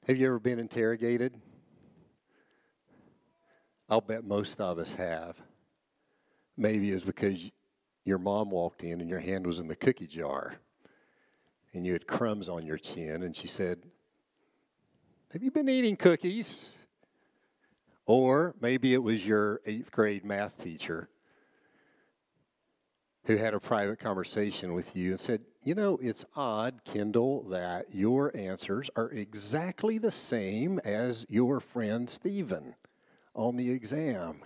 Have 0.08 0.18
you 0.18 0.28
ever 0.28 0.40
been 0.40 0.58
interrogated? 0.58 1.40
I'll 3.91 3.99
bet 3.99 4.23
most 4.23 4.62
of 4.62 4.80
us 4.80 4.93
have. 4.93 5.36
Maybe 6.56 6.91
it's 6.91 7.04
because 7.04 7.38
your 8.06 8.17
mom 8.17 8.49
walked 8.49 8.84
in 8.84 9.01
and 9.01 9.10
your 9.10 9.19
hand 9.19 9.45
was 9.45 9.60
in 9.60 9.67
the 9.67 9.75
cookie 9.75 10.08
jar 10.08 10.56
and 11.73 11.86
you 11.86 11.91
had 11.91 12.08
crumbs 12.08 12.49
on 12.49 12.65
your 12.65 12.77
chin, 12.77 13.23
and 13.23 13.34
she 13.36 13.47
said, 13.47 13.80
Have 15.32 15.41
you 15.41 15.51
been 15.51 15.69
eating 15.69 15.95
cookies? 15.95 16.73
Or 18.06 18.56
maybe 18.60 18.93
it 18.93 19.01
was 19.01 19.25
your 19.25 19.62
eighth 19.65 19.91
grade 19.91 20.25
math 20.25 20.58
teacher 20.58 21.10
who 23.23 23.38
had 23.38 23.54
a 23.54 23.60
private 23.60 23.99
conversation 23.99 24.73
with 24.73 24.93
you 24.95 25.12
and 25.12 25.19
said, 25.19 25.41
You 25.63 25.75
know, 25.75 25.97
it's 26.01 26.25
odd, 26.36 26.82
Kendall, 26.84 27.43
that 27.49 27.93
your 27.93 28.36
answers 28.36 28.89
are 28.97 29.12
exactly 29.12 29.97
the 29.97 30.12
same 30.12 30.80
as 30.80 31.25
your 31.30 31.62
friend 31.62 32.10
Stephen 32.10 32.75
on 33.34 33.56
the 33.56 33.70
exam. 33.70 34.44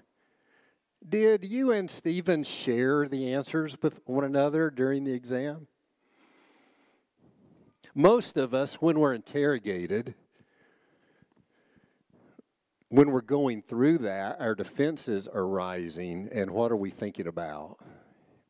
Did 1.08 1.44
you 1.44 1.72
and 1.72 1.90
Stephen 1.90 2.44
share 2.44 3.08
the 3.08 3.34
answers 3.34 3.78
with 3.82 4.00
one 4.06 4.24
another 4.24 4.70
during 4.70 5.04
the 5.04 5.14
exam? 5.14 5.68
Most 7.94 8.38
of 8.38 8.54
us, 8.54 8.76
when 8.76 9.00
we're 9.00 9.14
interrogated, 9.14 10.16
when 12.90 13.12
we're 13.12 13.22
going 13.22 13.62
through 13.62 14.00
that, 14.00 14.40
our 14.40 14.56
defenses 14.56 15.28
are 15.28 15.48
rising, 15.48 16.30
and 16.32 16.52
what 16.52 16.72
are 16.72 16.78
we 16.78 16.90
thinking 16.90 17.28
about? 17.28 17.78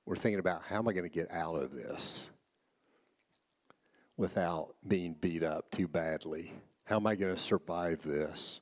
We're 0.06 0.16
thinking 0.16 0.40
about 0.40 0.64
how 0.64 0.78
am 0.78 0.88
I 0.88 0.94
going 0.94 1.10
to 1.10 1.14
get 1.14 1.32
out 1.32 1.56
of 1.56 1.72
this 1.72 2.30
without 4.18 4.76
being 4.88 5.16
beat 5.20 5.44
up 5.44 5.70
too 5.72 5.88
badly? 5.88 6.54
How 6.86 6.98
am 6.98 7.08
I 7.08 7.16
going 7.16 7.36
to 7.36 7.42
survive 7.42 8.02
this? 8.04 8.62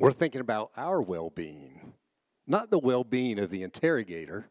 We're 0.00 0.12
thinking 0.12 0.40
about 0.40 0.70
our 0.78 1.02
well 1.02 1.28
being, 1.28 1.92
not 2.46 2.70
the 2.70 2.78
well 2.78 3.04
being 3.04 3.38
of 3.38 3.50
the 3.50 3.62
interrogator, 3.62 4.46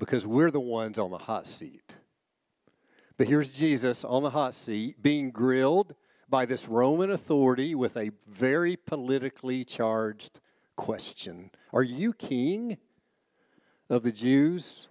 because 0.00 0.26
we're 0.26 0.50
the 0.50 0.58
ones 0.58 0.98
on 0.98 1.12
the 1.12 1.18
hot 1.18 1.46
seat. 1.46 1.94
But 3.16 3.28
here's 3.28 3.52
Jesus 3.52 4.02
on 4.04 4.24
the 4.24 4.30
hot 4.30 4.54
seat 4.54 5.00
being 5.00 5.30
grilled 5.30 5.94
by 6.28 6.44
this 6.44 6.66
Roman 6.66 7.12
authority 7.12 7.76
with 7.76 7.96
a 7.96 8.10
very 8.26 8.74
politically 8.74 9.64
charged 9.64 10.40
question 10.74 11.52
Are 11.72 11.84
you 11.84 12.12
king 12.12 12.78
of 13.88 14.02
the 14.02 14.10
Jews? 14.10 14.88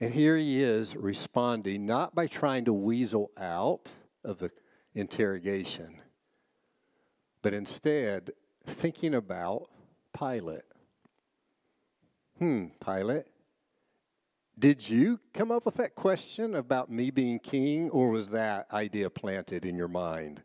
And 0.00 0.14
here 0.14 0.36
he 0.36 0.62
is 0.62 0.94
responding 0.94 1.86
not 1.86 2.14
by 2.14 2.28
trying 2.28 2.66
to 2.66 2.72
weasel 2.72 3.32
out 3.36 3.88
of 4.22 4.38
the 4.38 4.52
interrogation, 4.94 6.00
but 7.44 7.52
instead 7.52 8.32
thinking 8.66 9.14
about 9.14 9.68
Pilate. 10.18 10.62
Hmm, 12.38 12.68
Pilate, 12.82 13.26
did 14.58 14.88
you 14.88 15.20
come 15.34 15.52
up 15.52 15.66
with 15.66 15.74
that 15.74 15.94
question 15.94 16.54
about 16.54 16.90
me 16.90 17.10
being 17.10 17.38
king, 17.38 17.90
or 17.90 18.08
was 18.08 18.28
that 18.28 18.66
idea 18.72 19.10
planted 19.10 19.66
in 19.66 19.76
your 19.76 19.88
mind 19.88 20.40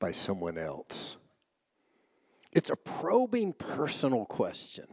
by 0.00 0.10
someone 0.10 0.58
else? 0.58 1.16
It's 2.50 2.70
a 2.70 2.76
probing 2.76 3.52
personal 3.52 4.24
question 4.24 4.86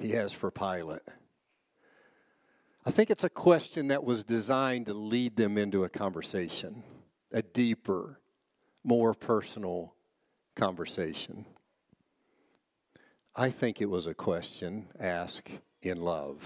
he 0.00 0.10
has 0.10 0.32
for 0.32 0.50
Pilate. 0.50 1.02
I 2.84 2.90
think 2.90 3.10
it's 3.10 3.24
a 3.24 3.30
question 3.30 3.86
that 3.88 4.02
was 4.02 4.24
designed 4.24 4.86
to 4.86 4.94
lead 4.94 5.36
them 5.36 5.56
into 5.56 5.84
a 5.84 5.88
conversation, 5.88 6.82
a 7.30 7.40
deeper, 7.40 8.18
more 8.82 9.14
personal 9.14 9.94
conversation. 10.60 11.46
I 13.34 13.50
think 13.50 13.80
it 13.80 13.88
was 13.88 14.06
a 14.06 14.12
question 14.12 14.88
asked 15.00 15.48
in 15.80 16.02
love. 16.02 16.36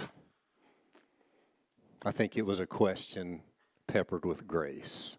I 2.05 2.13
think 2.13 2.37
it 2.37 2.47
was 2.47 2.61
a 2.61 2.67
question 2.67 3.43
peppered 3.89 4.25
with 4.25 4.47
grace. 4.47 5.17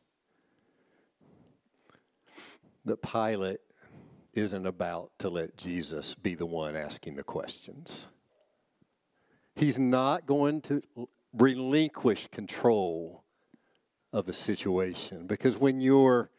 That 2.86 3.01
Pilate 3.01 3.60
isn't 4.34 4.65
about 4.65 5.12
to 5.19 5.27
let 5.27 5.58
Jesus 5.58 6.15
be 6.15 6.36
the 6.36 6.45
one 6.45 6.77
asking 6.77 7.17
the 7.17 7.23
questions. 7.23 8.08
He's 9.58 9.77
not 9.77 10.25
going 10.25 10.62
to 10.62 10.81
relinquish 11.34 12.29
control 12.31 13.25
of 14.13 14.25
the 14.25 14.31
situation. 14.31 15.27
Because 15.27 15.58
when 15.58 15.81
you're 15.81 16.29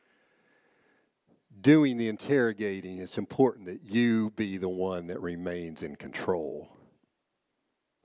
doing 1.61 1.97
the 1.97 2.09
interrogating, 2.09 2.99
it's 2.99 3.19
important 3.19 3.67
that 3.67 3.81
you 3.85 4.31
be 4.37 4.59
the 4.59 4.69
one 4.69 5.07
that 5.09 5.21
remains 5.21 5.83
in 5.83 5.97
control 5.97 6.69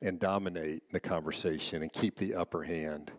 and 0.02 0.20
dominate 0.20 0.84
the 0.92 1.00
conversation 1.00 1.82
and 1.82 1.92
keep 1.94 2.18
the 2.18 2.36
upper 2.36 2.64
hand. 2.64 3.12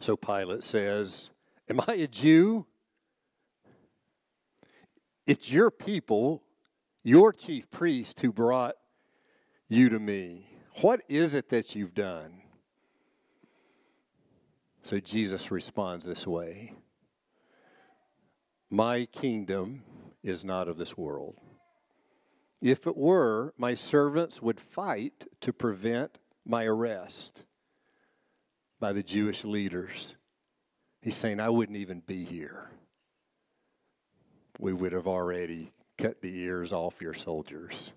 So 0.00 0.16
Pilate 0.16 0.62
says, 0.62 1.30
Am 1.68 1.80
I 1.86 1.94
a 1.94 2.06
Jew? 2.06 2.66
It's 5.26 5.50
your 5.50 5.70
people, 5.70 6.42
your 7.04 7.32
chief 7.32 7.70
priest, 7.70 8.20
who 8.20 8.32
brought 8.32 8.74
you 9.68 9.88
to 9.90 9.98
me. 9.98 10.48
What 10.80 11.02
is 11.08 11.34
it 11.34 11.50
that 11.50 11.74
you've 11.74 11.94
done? 11.94 12.42
So 14.82 14.98
Jesus 14.98 15.50
responds 15.50 16.04
this 16.04 16.26
way 16.26 16.74
My 18.72 19.04
kingdom 19.04 19.82
is 20.22 20.44
not 20.44 20.66
of 20.66 20.78
this 20.78 20.96
world. 20.96 21.36
If 22.62 22.86
it 22.86 22.96
were, 22.96 23.52
my 23.58 23.74
servants 23.74 24.40
would 24.40 24.58
fight 24.58 25.26
to 25.42 25.52
prevent 25.52 26.16
my 26.46 26.64
arrest 26.64 27.44
by 28.80 28.94
the 28.94 29.02
Jewish 29.02 29.44
leaders. 29.44 30.16
He's 31.02 31.14
saying, 31.14 31.38
I 31.38 31.50
wouldn't 31.50 31.76
even 31.76 32.00
be 32.06 32.24
here. 32.24 32.70
We 34.58 34.72
would 34.72 34.92
have 34.92 35.06
already 35.06 35.70
cut 35.98 36.22
the 36.22 36.34
ears 36.34 36.72
off 36.72 37.02
your 37.02 37.12
soldiers. 37.12 37.92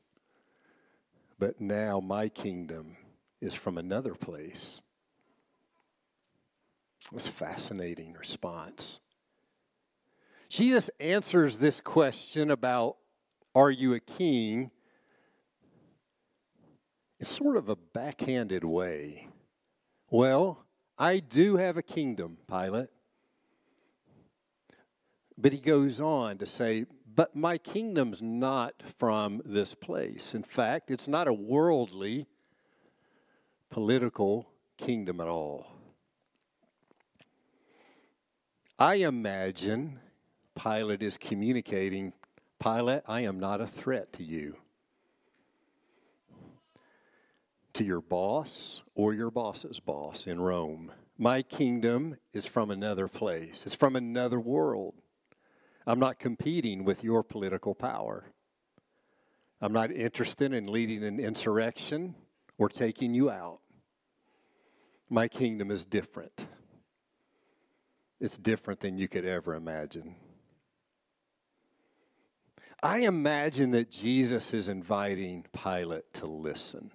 But 1.39 1.61
now 1.61 2.01
my 2.01 2.27
kingdom 2.27 2.97
is 3.39 3.53
from 3.53 3.77
another 3.77 4.13
place. 4.13 4.81
It's 7.13 7.27
a 7.27 7.31
fascinating 7.31 8.11
response. 8.11 8.99
Jesus 10.49 10.89
answers 10.99 11.57
this 11.57 11.79
question 11.79 12.51
about 12.51 12.97
are 13.55 13.71
you 13.71 13.93
a 13.93 13.99
king? 13.99 14.69
It's 17.19 17.31
sort 17.31 17.55
of 17.55 17.69
a 17.69 17.75
backhanded 17.75 18.65
way. 18.65 19.29
Well, 20.09 20.65
I 20.97 21.19
do 21.19 21.55
have 21.55 21.77
a 21.77 21.81
kingdom, 21.81 22.37
Pilate. 22.47 22.89
But 25.37 25.53
he 25.53 25.59
goes 25.59 25.99
on 26.01 26.37
to 26.39 26.45
say, 26.45 26.85
But 27.15 27.35
my 27.35 27.57
kingdom's 27.57 28.21
not 28.21 28.73
from 28.99 29.41
this 29.45 29.73
place. 29.73 30.35
In 30.35 30.43
fact, 30.43 30.91
it's 30.91 31.07
not 31.07 31.27
a 31.27 31.33
worldly 31.33 32.27
political 33.69 34.47
kingdom 34.77 35.19
at 35.21 35.27
all. 35.27 35.67
I 38.77 38.95
imagine 38.95 39.99
Pilate 40.61 41.03
is 41.03 41.17
communicating 41.17 42.13
Pilate, 42.61 43.03
I 43.07 43.21
am 43.21 43.39
not 43.39 43.61
a 43.61 43.67
threat 43.67 44.13
to 44.13 44.23
you, 44.23 44.55
to 47.73 47.83
your 47.83 48.01
boss 48.01 48.81
or 48.95 49.13
your 49.13 49.29
boss's 49.29 49.79
boss 49.79 50.25
in 50.25 50.39
Rome. 50.39 50.91
My 51.17 51.41
kingdom 51.41 52.17
is 52.33 52.45
from 52.45 52.71
another 52.71 53.07
place, 53.07 53.65
it's 53.65 53.75
from 53.75 53.95
another 53.95 54.39
world. 54.39 54.95
I'm 55.85 55.99
not 55.99 56.17
competing 56.17 56.83
with 56.83 57.03
your 57.03 57.21
political 57.21 57.75
power. 57.75 58.25
I'm 59.61 59.73
not 59.73 59.91
interested 59.91 60.51
in 60.53 60.71
leading 60.71 61.03
an 61.03 61.19
insurrection 61.19 62.15
or 62.57 62.69
taking 62.69 63.13
you 63.13 63.29
out. 63.29 63.59
My 65.09 65.27
kingdom 65.27 65.69
is 65.69 65.85
different. 65.85 66.47
It's 68.19 68.37
different 68.37 68.79
than 68.79 68.97
you 68.97 69.07
could 69.07 69.25
ever 69.25 69.53
imagine. 69.53 70.15
I 72.83 72.99
imagine 72.99 73.71
that 73.71 73.89
Jesus 73.89 74.53
is 74.53 74.67
inviting 74.67 75.45
Pilate 75.53 76.13
to 76.15 76.27
listen, 76.27 76.91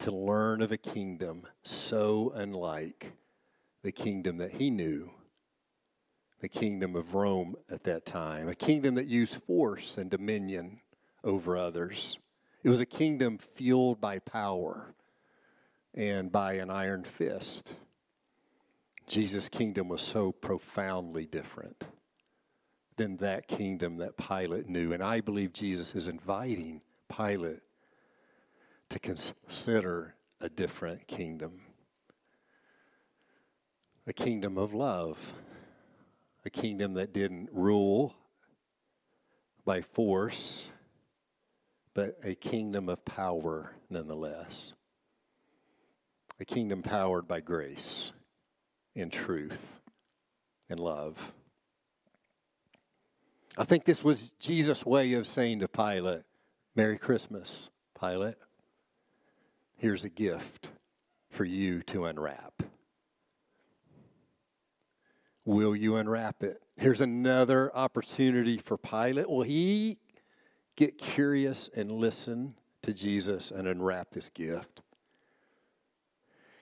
to 0.00 0.10
learn 0.10 0.62
of 0.62 0.72
a 0.72 0.78
kingdom 0.78 1.46
so 1.64 2.32
unlike 2.34 3.12
the 3.82 3.92
kingdom 3.92 4.38
that 4.38 4.52
he 4.52 4.70
knew, 4.70 5.10
the 6.40 6.48
kingdom 6.48 6.94
of 6.94 7.14
Rome 7.14 7.56
at 7.68 7.84
that 7.84 8.06
time, 8.06 8.48
a 8.48 8.54
kingdom 8.54 8.94
that 8.94 9.06
used 9.06 9.42
force 9.42 9.98
and 9.98 10.08
dominion 10.08 10.80
over 11.24 11.56
others. 11.56 12.16
It 12.62 12.70
was 12.70 12.80
a 12.80 12.86
kingdom 12.86 13.38
fueled 13.38 14.00
by 14.00 14.20
power 14.20 14.94
and 15.94 16.30
by 16.30 16.54
an 16.54 16.70
iron 16.70 17.02
fist. 17.02 17.74
Jesus' 19.08 19.48
kingdom 19.48 19.88
was 19.88 20.00
so 20.00 20.30
profoundly 20.30 21.26
different 21.26 21.84
than 22.98 23.16
that 23.16 23.48
kingdom 23.48 23.96
that 23.96 24.18
Pilate 24.18 24.68
knew. 24.68 24.92
And 24.92 25.02
I 25.02 25.20
believe 25.20 25.54
Jesus 25.54 25.94
is 25.94 26.08
inviting 26.08 26.82
Pilate 27.08 27.62
to 28.90 28.98
consider 28.98 30.14
a 30.40 30.48
different 30.50 31.06
kingdom 31.08 31.60
a 34.08 34.12
kingdom 34.14 34.56
of 34.56 34.72
love, 34.72 35.18
a 36.46 36.50
kingdom 36.50 36.94
that 36.94 37.12
didn't 37.12 37.50
rule 37.52 38.14
by 39.66 39.82
force, 39.82 40.70
but 41.92 42.18
a 42.24 42.34
kingdom 42.34 42.88
of 42.88 43.04
power 43.04 43.74
nonetheless. 43.90 44.72
A 46.40 46.44
kingdom 46.46 46.82
powered 46.82 47.28
by 47.28 47.40
grace 47.40 48.12
and 48.96 49.12
truth 49.12 49.78
and 50.70 50.80
love. 50.80 51.18
I 53.58 53.64
think 53.64 53.84
this 53.84 54.04
was 54.04 54.30
Jesus' 54.38 54.86
way 54.86 55.14
of 55.14 55.26
saying 55.26 55.58
to 55.60 55.68
Pilate, 55.68 56.22
Merry 56.76 56.96
Christmas, 56.96 57.70
Pilate. 57.98 58.36
Here's 59.78 60.04
a 60.04 60.08
gift 60.08 60.70
for 61.30 61.44
you 61.44 61.82
to 61.82 62.04
unwrap. 62.04 62.62
Will 65.44 65.74
you 65.74 65.96
unwrap 65.96 66.44
it? 66.44 66.62
Here's 66.76 67.00
another 67.00 67.74
opportunity 67.74 68.58
for 68.58 68.76
Pilate. 68.76 69.28
Will 69.28 69.42
he 69.42 69.98
get 70.76 70.96
curious 70.96 71.68
and 71.74 71.90
listen 71.90 72.54
to 72.82 72.94
Jesus 72.94 73.50
and 73.50 73.66
unwrap 73.66 74.12
this 74.12 74.28
gift? 74.28 74.82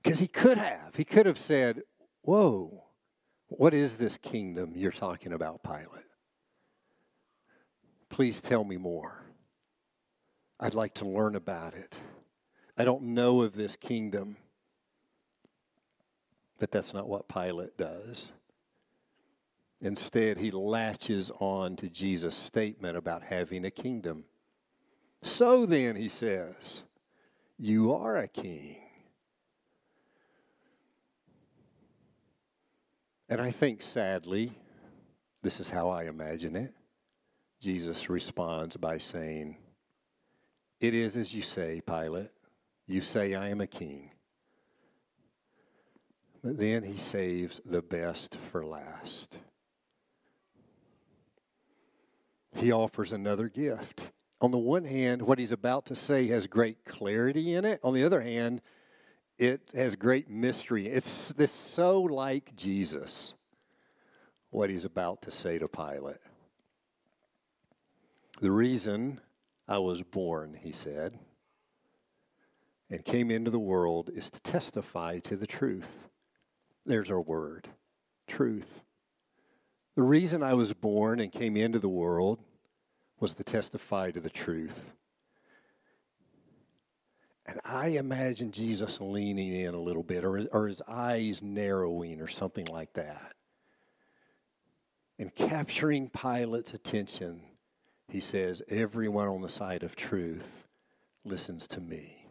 Because 0.02 0.18
he 0.18 0.28
could 0.28 0.56
have. 0.56 0.94
He 0.96 1.04
could 1.04 1.26
have 1.26 1.38
said, 1.38 1.82
Whoa, 2.22 2.84
what 3.48 3.74
is 3.74 3.96
this 3.96 4.16
kingdom 4.16 4.72
you're 4.74 4.92
talking 4.92 5.34
about, 5.34 5.62
Pilate? 5.62 6.05
Please 8.16 8.40
tell 8.40 8.64
me 8.64 8.78
more. 8.78 9.12
I'd 10.58 10.72
like 10.72 10.94
to 10.94 11.04
learn 11.06 11.36
about 11.36 11.74
it. 11.74 11.94
I 12.78 12.82
don't 12.82 13.02
know 13.02 13.42
of 13.42 13.52
this 13.52 13.76
kingdom. 13.76 14.38
But 16.58 16.70
that's 16.70 16.94
not 16.94 17.10
what 17.10 17.28
Pilate 17.28 17.76
does. 17.76 18.32
Instead, 19.82 20.38
he 20.38 20.50
latches 20.50 21.30
on 21.40 21.76
to 21.76 21.90
Jesus' 21.90 22.34
statement 22.34 22.96
about 22.96 23.22
having 23.22 23.66
a 23.66 23.70
kingdom. 23.70 24.24
So 25.22 25.66
then, 25.66 25.94
he 25.94 26.08
says, 26.08 26.84
you 27.58 27.92
are 27.92 28.16
a 28.16 28.28
king. 28.28 28.78
And 33.28 33.42
I 33.42 33.50
think, 33.50 33.82
sadly, 33.82 34.56
this 35.42 35.60
is 35.60 35.68
how 35.68 35.90
I 35.90 36.04
imagine 36.04 36.56
it. 36.56 36.72
Jesus 37.66 38.08
responds 38.08 38.76
by 38.76 38.96
saying, 38.96 39.56
It 40.78 40.94
is 40.94 41.16
as 41.16 41.34
you 41.34 41.42
say, 41.42 41.82
Pilate. 41.84 42.30
You 42.86 43.00
say 43.00 43.34
I 43.34 43.48
am 43.48 43.60
a 43.60 43.66
king. 43.66 44.12
But 46.44 46.58
then 46.58 46.84
he 46.84 46.96
saves 46.96 47.60
the 47.66 47.82
best 47.82 48.38
for 48.52 48.64
last. 48.64 49.40
He 52.54 52.70
offers 52.70 53.12
another 53.12 53.48
gift. 53.48 54.12
On 54.40 54.52
the 54.52 54.58
one 54.58 54.84
hand, 54.84 55.20
what 55.20 55.40
he's 55.40 55.50
about 55.50 55.86
to 55.86 55.96
say 55.96 56.28
has 56.28 56.46
great 56.46 56.84
clarity 56.84 57.54
in 57.54 57.64
it. 57.64 57.80
On 57.82 57.92
the 57.92 58.04
other 58.04 58.20
hand, 58.20 58.60
it 59.38 59.60
has 59.74 59.96
great 59.96 60.30
mystery. 60.30 60.86
It's 60.86 61.32
this 61.32 61.50
so 61.50 62.02
like 62.02 62.54
Jesus, 62.54 63.34
what 64.50 64.70
he's 64.70 64.84
about 64.84 65.22
to 65.22 65.32
say 65.32 65.58
to 65.58 65.66
Pilate. 65.66 66.20
The 68.40 68.50
reason 68.50 69.20
I 69.66 69.78
was 69.78 70.02
born, 70.02 70.54
he 70.62 70.72
said, 70.72 71.18
and 72.90 73.04
came 73.04 73.30
into 73.30 73.50
the 73.50 73.58
world 73.58 74.10
is 74.14 74.30
to 74.30 74.40
testify 74.40 75.20
to 75.20 75.36
the 75.36 75.46
truth. 75.46 75.88
There's 76.84 77.10
our 77.10 77.20
word 77.20 77.68
truth. 78.28 78.82
The 79.94 80.02
reason 80.02 80.42
I 80.42 80.54
was 80.54 80.72
born 80.72 81.20
and 81.20 81.32
came 81.32 81.56
into 81.56 81.78
the 81.78 81.88
world 81.88 82.38
was 83.18 83.34
to 83.34 83.44
testify 83.44 84.10
to 84.10 84.20
the 84.20 84.30
truth. 84.30 84.78
And 87.46 87.60
I 87.64 87.88
imagine 87.88 88.52
Jesus 88.52 89.00
leaning 89.00 89.54
in 89.54 89.74
a 89.74 89.80
little 89.80 90.02
bit, 90.02 90.24
or, 90.24 90.46
or 90.52 90.66
his 90.66 90.82
eyes 90.86 91.40
narrowing, 91.40 92.20
or 92.20 92.28
something 92.28 92.66
like 92.66 92.92
that. 92.94 93.32
And 95.18 95.34
capturing 95.34 96.10
Pilate's 96.10 96.74
attention, 96.74 97.40
he 98.08 98.20
says, 98.20 98.62
Everyone 98.68 99.28
on 99.28 99.40
the 99.40 99.48
side 99.48 99.82
of 99.82 99.96
truth 99.96 100.64
listens 101.24 101.66
to 101.68 101.80
me. 101.80 102.26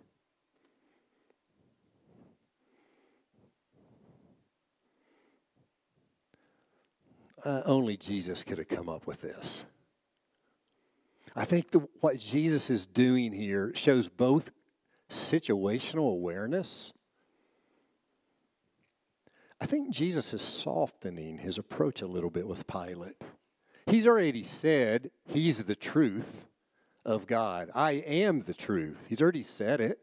Uh, 7.43 7.61
only 7.65 7.95
Jesus 7.95 8.43
could 8.43 8.57
have 8.57 8.67
come 8.67 8.89
up 8.89 9.05
with 9.05 9.21
this. 9.21 9.65
I 11.35 11.45
think 11.45 11.69
the, 11.69 11.87
what 11.99 12.17
Jesus 12.17 12.69
is 12.69 12.87
doing 12.87 13.31
here 13.31 13.71
shows 13.75 14.07
both 14.07 14.49
situational 15.11 16.11
awareness. 16.11 16.93
I 19.61 19.67
think 19.67 19.91
Jesus 19.91 20.33
is 20.33 20.41
softening 20.41 21.37
his 21.37 21.57
approach 21.57 22.01
a 22.01 22.07
little 22.07 22.29
bit 22.29 22.47
with 22.47 22.65
Pilate. 22.65 23.21
He's 23.85 24.07
already 24.07 24.43
said 24.43 25.11
he's 25.27 25.59
the 25.59 25.75
truth 25.75 26.47
of 27.05 27.27
God. 27.27 27.69
I 27.75 27.91
am 27.93 28.41
the 28.41 28.53
truth. 28.53 28.97
He's 29.07 29.21
already 29.21 29.43
said 29.43 29.79
it. 29.79 29.99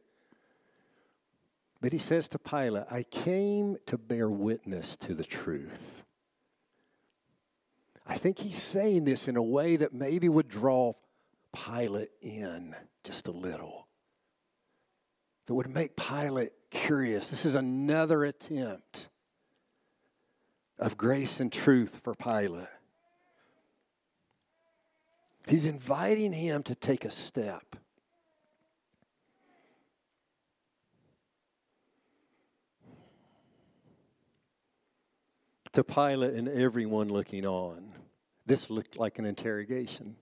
But 1.81 1.93
he 1.93 1.99
says 1.99 2.29
to 2.29 2.39
Pilate, 2.39 2.85
I 2.91 3.03
came 3.03 3.77
to 3.87 3.99
bear 3.99 4.31
witness 4.31 4.95
to 4.99 5.15
the 5.15 5.25
truth. 5.25 6.05
I 8.07 8.19
think 8.19 8.39
he's 8.39 8.61
saying 8.61 9.05
this 9.05 9.27
in 9.27 9.37
a 9.37 9.43
way 9.43 9.77
that 9.77 9.93
maybe 9.93 10.29
would 10.29 10.49
draw 10.49 10.93
Pilate 11.53 12.13
in 12.21 12.77
just 13.03 13.27
a 13.27 13.33
little. 13.33 13.89
That 15.47 15.55
would 15.55 15.75
make 15.75 15.97
Pilate 15.97 16.53
curious. 16.71 17.27
This 17.27 17.45
is 17.45 17.57
another 17.57 18.25
attempt 18.25 19.09
of 20.79 20.97
grace 20.97 21.41
and 21.41 21.53
truth 21.53 22.01
for 22.05 22.15
Pilate. 22.15 22.69
He's 25.47 25.65
inviting 25.65 26.33
him 26.33 26.63
to 26.65 26.75
take 26.75 27.05
a 27.05 27.11
step. 27.11 27.77
To 35.73 35.83
Pilate 35.83 36.35
and 36.35 36.49
everyone 36.49 37.09
looking 37.09 37.47
on, 37.47 37.93
this 38.45 38.69
looked 38.69 38.99
like 38.99 39.19
an 39.19 39.25
interrogation 39.25 40.17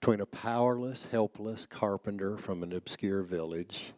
between 0.00 0.20
a 0.20 0.26
powerless, 0.26 1.04
helpless 1.10 1.66
carpenter 1.66 2.36
from 2.36 2.62
an 2.62 2.72
obscure 2.72 3.22
village 3.22 3.92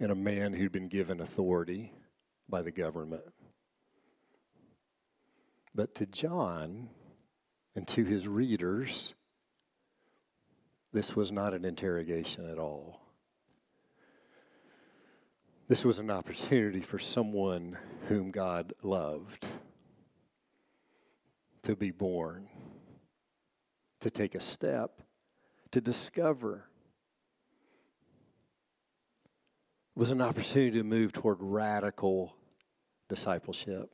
and 0.00 0.10
a 0.10 0.14
man 0.14 0.52
who'd 0.52 0.72
been 0.72 0.88
given 0.88 1.20
authority 1.20 1.92
by 2.48 2.62
the 2.62 2.70
government. 2.70 3.22
But 5.74 5.94
to 5.96 6.06
John 6.06 6.88
and 7.76 7.86
to 7.88 8.04
his 8.04 8.28
readers, 8.28 9.14
this 10.92 11.16
was 11.16 11.32
not 11.32 11.54
an 11.54 11.64
interrogation 11.64 12.48
at 12.48 12.58
all. 12.58 13.00
This 15.66 15.84
was 15.84 15.98
an 15.98 16.10
opportunity 16.10 16.80
for 16.80 16.98
someone 16.98 17.76
whom 18.08 18.30
God 18.30 18.74
loved 18.82 19.46
to 21.62 21.74
be 21.74 21.90
born 21.90 22.48
to 24.00 24.10
take 24.10 24.34
a 24.34 24.40
step, 24.40 25.00
to 25.72 25.80
discover. 25.80 26.68
It 29.96 29.98
was 29.98 30.10
an 30.10 30.20
opportunity 30.20 30.72
to 30.72 30.84
move 30.84 31.12
toward 31.12 31.38
radical 31.40 32.36
discipleship. 33.08 33.90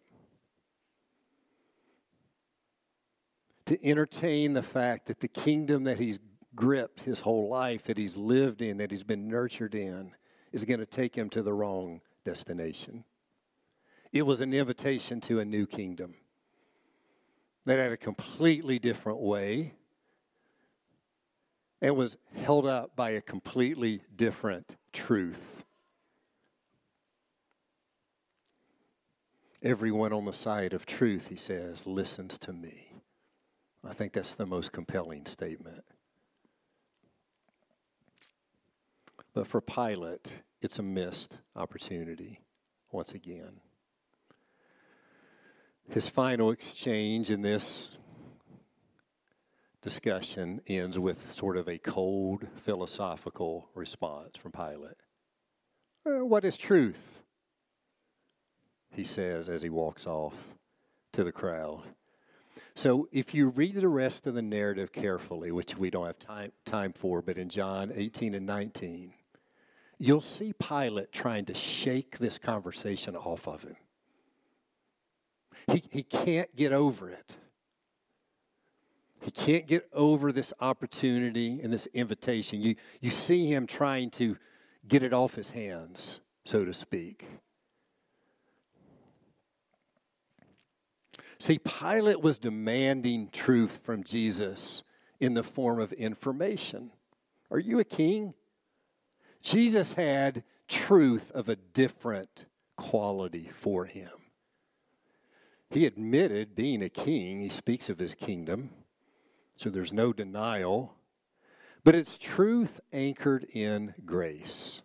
To 3.70 3.86
entertain 3.86 4.52
the 4.52 4.64
fact 4.64 5.06
that 5.06 5.20
the 5.20 5.28
kingdom 5.28 5.84
that 5.84 5.96
he's 5.96 6.18
gripped 6.56 7.02
his 7.02 7.20
whole 7.20 7.48
life, 7.48 7.84
that 7.84 7.96
he's 7.96 8.16
lived 8.16 8.62
in, 8.62 8.78
that 8.78 8.90
he's 8.90 9.04
been 9.04 9.28
nurtured 9.28 9.76
in, 9.76 10.10
is 10.50 10.64
going 10.64 10.80
to 10.80 10.86
take 10.86 11.14
him 11.14 11.30
to 11.30 11.40
the 11.40 11.52
wrong 11.52 12.00
destination. 12.24 13.04
It 14.12 14.22
was 14.22 14.40
an 14.40 14.52
invitation 14.52 15.20
to 15.20 15.38
a 15.38 15.44
new 15.44 15.68
kingdom 15.68 16.16
that 17.64 17.78
had 17.78 17.92
a 17.92 17.96
completely 17.96 18.80
different 18.80 19.20
way 19.20 19.72
and 21.80 21.94
was 21.94 22.16
held 22.34 22.66
up 22.66 22.96
by 22.96 23.10
a 23.10 23.20
completely 23.20 24.02
different 24.16 24.74
truth. 24.92 25.64
Everyone 29.62 30.12
on 30.12 30.24
the 30.24 30.32
side 30.32 30.72
of 30.72 30.86
truth, 30.86 31.28
he 31.28 31.36
says, 31.36 31.86
listens 31.86 32.36
to 32.38 32.52
me. 32.52 32.89
I 33.88 33.94
think 33.94 34.12
that's 34.12 34.34
the 34.34 34.46
most 34.46 34.72
compelling 34.72 35.26
statement. 35.26 35.84
But 39.32 39.46
for 39.46 39.60
Pilate, 39.60 40.30
it's 40.60 40.78
a 40.78 40.82
missed 40.82 41.38
opportunity 41.56 42.40
once 42.92 43.12
again. 43.12 43.60
His 45.88 46.08
final 46.08 46.50
exchange 46.50 47.30
in 47.30 47.42
this 47.42 47.90
discussion 49.82 50.60
ends 50.66 50.98
with 50.98 51.32
sort 51.32 51.56
of 51.56 51.68
a 51.68 51.78
cold 51.78 52.46
philosophical 52.64 53.70
response 53.74 54.36
from 54.36 54.52
Pilate. 54.52 54.98
What 56.04 56.44
is 56.44 56.56
truth? 56.56 57.22
He 58.92 59.04
says 59.04 59.48
as 59.48 59.62
he 59.62 59.70
walks 59.70 60.06
off 60.06 60.34
to 61.12 61.24
the 61.24 61.32
crowd. 61.32 61.82
So, 62.74 63.08
if 63.12 63.34
you 63.34 63.48
read 63.48 63.74
the 63.74 63.88
rest 63.88 64.26
of 64.26 64.34
the 64.34 64.42
narrative 64.42 64.92
carefully, 64.92 65.50
which 65.50 65.76
we 65.76 65.90
don't 65.90 66.06
have 66.06 66.18
time, 66.18 66.52
time 66.64 66.92
for, 66.92 67.20
but 67.20 67.36
in 67.36 67.48
John 67.48 67.92
18 67.94 68.34
and 68.34 68.46
19, 68.46 69.12
you'll 69.98 70.20
see 70.20 70.52
Pilate 70.52 71.12
trying 71.12 71.44
to 71.46 71.54
shake 71.54 72.18
this 72.18 72.38
conversation 72.38 73.16
off 73.16 73.46
of 73.48 73.62
him. 73.62 73.76
He, 75.70 75.82
he 75.90 76.02
can't 76.02 76.54
get 76.56 76.72
over 76.72 77.10
it. 77.10 77.36
He 79.20 79.30
can't 79.30 79.66
get 79.66 79.86
over 79.92 80.32
this 80.32 80.52
opportunity 80.60 81.60
and 81.62 81.72
this 81.72 81.86
invitation. 81.92 82.62
You, 82.62 82.76
you 83.00 83.10
see 83.10 83.46
him 83.46 83.66
trying 83.66 84.10
to 84.12 84.36
get 84.88 85.02
it 85.02 85.12
off 85.12 85.34
his 85.34 85.50
hands, 85.50 86.20
so 86.46 86.64
to 86.64 86.72
speak. 86.72 87.26
See, 91.40 91.58
Pilate 91.58 92.20
was 92.20 92.38
demanding 92.38 93.30
truth 93.32 93.80
from 93.82 94.04
Jesus 94.04 94.82
in 95.20 95.32
the 95.32 95.42
form 95.42 95.80
of 95.80 95.90
information. 95.94 96.90
Are 97.50 97.58
you 97.58 97.78
a 97.78 97.84
king? 97.84 98.34
Jesus 99.40 99.94
had 99.94 100.44
truth 100.68 101.30
of 101.30 101.48
a 101.48 101.56
different 101.56 102.44
quality 102.76 103.48
for 103.54 103.86
him. 103.86 104.10
He 105.70 105.86
admitted 105.86 106.54
being 106.54 106.82
a 106.82 106.90
king, 106.90 107.40
he 107.40 107.48
speaks 107.48 107.88
of 107.88 107.98
his 107.98 108.14
kingdom. 108.14 108.68
So 109.56 109.70
there's 109.70 109.94
no 109.94 110.12
denial, 110.12 110.94
but 111.84 111.94
it's 111.94 112.18
truth 112.18 112.80
anchored 112.92 113.44
in 113.44 113.94
grace. 114.04 114.82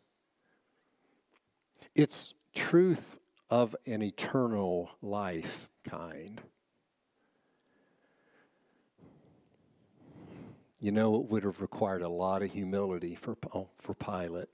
It's 1.96 2.34
truth 2.54 3.20
of 3.50 3.76
an 3.86 4.02
eternal 4.02 4.92
life 5.02 5.68
kind. 5.90 6.42
You 10.80 10.92
know, 10.92 11.16
it 11.16 11.30
would 11.30 11.44
have 11.44 11.62
required 11.62 12.02
a 12.02 12.10
lot 12.10 12.44
of 12.44 12.52
humility 12.52 13.16
for, 13.16 13.38
oh, 13.54 13.70
for 13.80 13.94
Pilate 13.94 14.50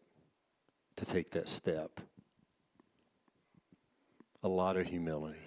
to 0.97 1.05
take 1.05 1.31
that 1.31 1.49
step. 1.49 1.99
A 4.43 4.47
lot 4.47 4.77
of 4.77 4.87
humility. 4.87 5.39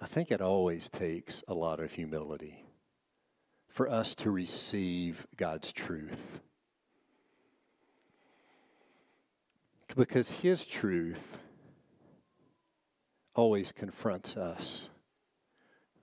I 0.00 0.06
think 0.06 0.30
it 0.30 0.40
always 0.40 0.88
takes 0.88 1.42
a 1.48 1.54
lot 1.54 1.80
of 1.80 1.92
humility 1.92 2.64
for 3.68 3.88
us 3.88 4.14
to 4.16 4.30
receive 4.30 5.26
God's 5.36 5.72
truth. 5.72 6.40
Because 9.96 10.30
His 10.30 10.64
truth 10.64 11.38
always 13.34 13.72
confronts 13.72 14.36
us 14.36 14.88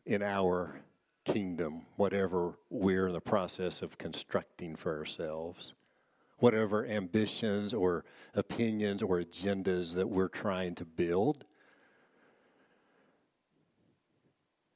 in 0.06 0.22
our 0.22 0.80
kingdom, 1.26 1.82
whatever 1.96 2.58
we're 2.70 3.08
in 3.08 3.14
the 3.14 3.20
process 3.20 3.82
of 3.82 3.98
constructing 3.98 4.76
for 4.76 4.98
ourselves, 4.98 5.74
whatever 6.40 6.86
ambitions 6.86 7.74
or 7.74 8.06
opinions 8.34 9.02
or 9.02 9.22
agendas 9.22 9.94
that 9.96 10.08
we're 10.08 10.30
trying 10.30 10.76
to 10.76 10.86
build. 10.86 11.46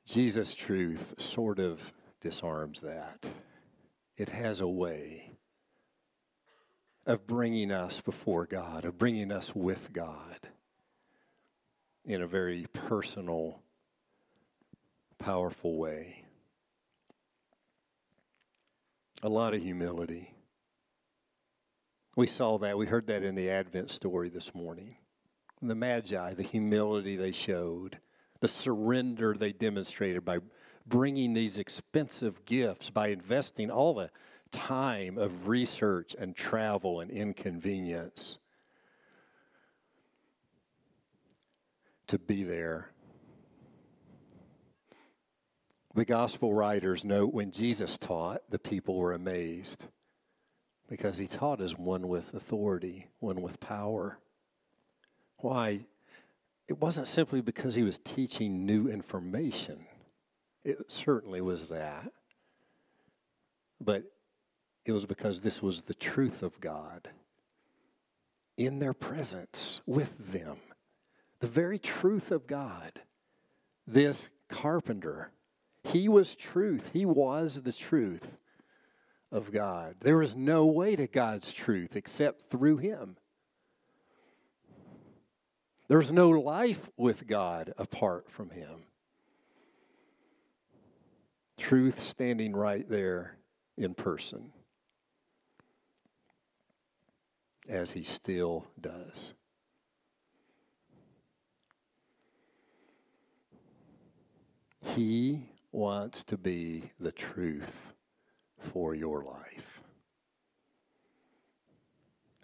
Jesus' 0.05 0.53
truth 0.53 1.13
sort 1.17 1.59
of 1.59 1.79
disarms 2.19 2.81
that. 2.81 3.25
It 4.17 4.29
has 4.29 4.59
a 4.59 4.67
way 4.67 5.30
of 7.05 7.25
bringing 7.27 7.71
us 7.71 8.01
before 8.01 8.45
God, 8.45 8.85
of 8.85 8.97
bringing 8.97 9.31
us 9.31 9.55
with 9.55 9.91
God 9.93 10.37
in 12.05 12.21
a 12.21 12.27
very 12.27 12.65
personal, 12.73 13.59
powerful 15.17 15.77
way. 15.77 16.23
A 19.23 19.29
lot 19.29 19.53
of 19.53 19.61
humility. 19.61 20.33
We 22.15 22.27
saw 22.27 22.57
that, 22.59 22.77
we 22.77 22.87
heard 22.87 23.07
that 23.07 23.23
in 23.23 23.35
the 23.35 23.49
Advent 23.49 23.89
story 23.91 24.29
this 24.29 24.53
morning. 24.53 24.95
The 25.61 25.75
Magi, 25.75 26.33
the 26.33 26.43
humility 26.43 27.15
they 27.15 27.31
showed, 27.31 27.99
the 28.39 28.47
surrender 28.47 29.35
they 29.37 29.51
demonstrated 29.51 30.25
by 30.25 30.39
bringing 30.87 31.33
these 31.33 31.59
expensive 31.59 32.43
gifts, 32.45 32.89
by 32.89 33.09
investing 33.09 33.69
all 33.69 33.93
the 33.93 34.09
time 34.51 35.17
of 35.17 35.47
research 35.47 36.15
and 36.17 36.35
travel 36.35 36.99
and 36.99 37.09
inconvenience 37.09 38.37
to 42.07 42.19
be 42.19 42.43
there. 42.43 42.89
The 45.93 46.05
gospel 46.05 46.53
writers 46.53 47.03
note 47.03 47.33
when 47.33 47.51
Jesus 47.51 47.97
taught, 47.97 48.41
the 48.49 48.59
people 48.59 48.95
were 48.95 49.13
amazed 49.13 49.87
because 50.89 51.17
he 51.17 51.27
taught 51.27 51.61
as 51.61 51.77
one 51.77 52.07
with 52.07 52.33
authority, 52.33 53.07
one 53.19 53.41
with 53.41 53.59
power. 53.59 54.17
Why? 55.37 55.85
It 56.67 56.79
wasn't 56.79 57.07
simply 57.07 57.41
because 57.41 57.75
he 57.75 57.83
was 57.83 57.97
teaching 57.97 58.65
new 58.65 58.87
information. 58.87 59.85
It 60.63 60.79
certainly 60.87 61.41
was 61.41 61.69
that. 61.69 62.11
But 63.79 64.03
it 64.85 64.91
was 64.91 65.05
because 65.05 65.39
this 65.39 65.61
was 65.61 65.81
the 65.81 65.93
truth 65.93 66.43
of 66.43 66.59
God 66.59 67.09
in 68.57 68.79
their 68.79 68.93
presence 68.93 69.81
with 69.85 70.13
them. 70.31 70.57
The 71.39 71.47
very 71.47 71.79
truth 71.79 72.31
of 72.31 72.47
God. 72.47 73.01
This 73.87 74.29
carpenter, 74.49 75.31
he 75.83 76.07
was 76.07 76.35
truth. 76.35 76.89
He 76.93 77.05
was 77.05 77.61
the 77.61 77.73
truth 77.73 78.37
of 79.31 79.51
God. 79.51 79.95
There 80.01 80.21
is 80.21 80.35
no 80.35 80.65
way 80.65 80.95
to 80.95 81.07
God's 81.07 81.51
truth 81.53 81.95
except 81.95 82.49
through 82.51 82.77
Him. 82.77 83.17
There's 85.87 86.11
no 86.11 86.29
life 86.29 86.89
with 86.97 87.27
God 87.27 87.73
apart 87.77 88.29
from 88.29 88.49
Him. 88.49 88.83
Truth 91.57 92.01
standing 92.03 92.53
right 92.53 92.87
there 92.89 93.37
in 93.77 93.93
person, 93.93 94.51
as 97.71 97.89
He 97.89 98.03
still 98.03 98.67
does. 98.79 99.33
He 104.83 105.49
wants 105.71 106.25
to 106.25 106.37
be 106.37 106.91
the 106.99 107.13
truth 107.13 107.93
for 108.73 108.93
your 108.93 109.23
life. 109.23 109.81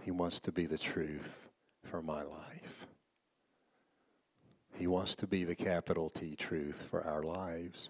He 0.01 0.11
wants 0.11 0.39
to 0.41 0.53
be 0.53 0.65
the 0.65 0.77
truth 0.77 1.35
for 1.83 2.01
my 2.01 2.23
life. 2.23 2.87
He 4.77 4.87
wants 4.87 5.15
to 5.15 5.27
be 5.27 5.43
the 5.43 5.55
capital 5.55 6.09
T 6.09 6.35
truth 6.37 6.85
for 6.89 7.03
our 7.03 7.23
lives. 7.23 7.89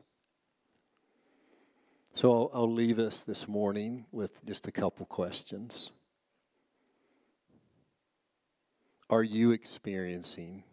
So 2.15 2.31
I'll, 2.31 2.51
I'll 2.53 2.73
leave 2.73 2.97
us 2.97 3.21
this 3.21 3.47
morning 3.47 4.05
with 4.11 4.43
just 4.45 4.67
a 4.67 4.71
couple 4.71 5.05
questions. 5.05 5.91
Are 9.09 9.23
you 9.23 9.51
experiencing 9.51 10.63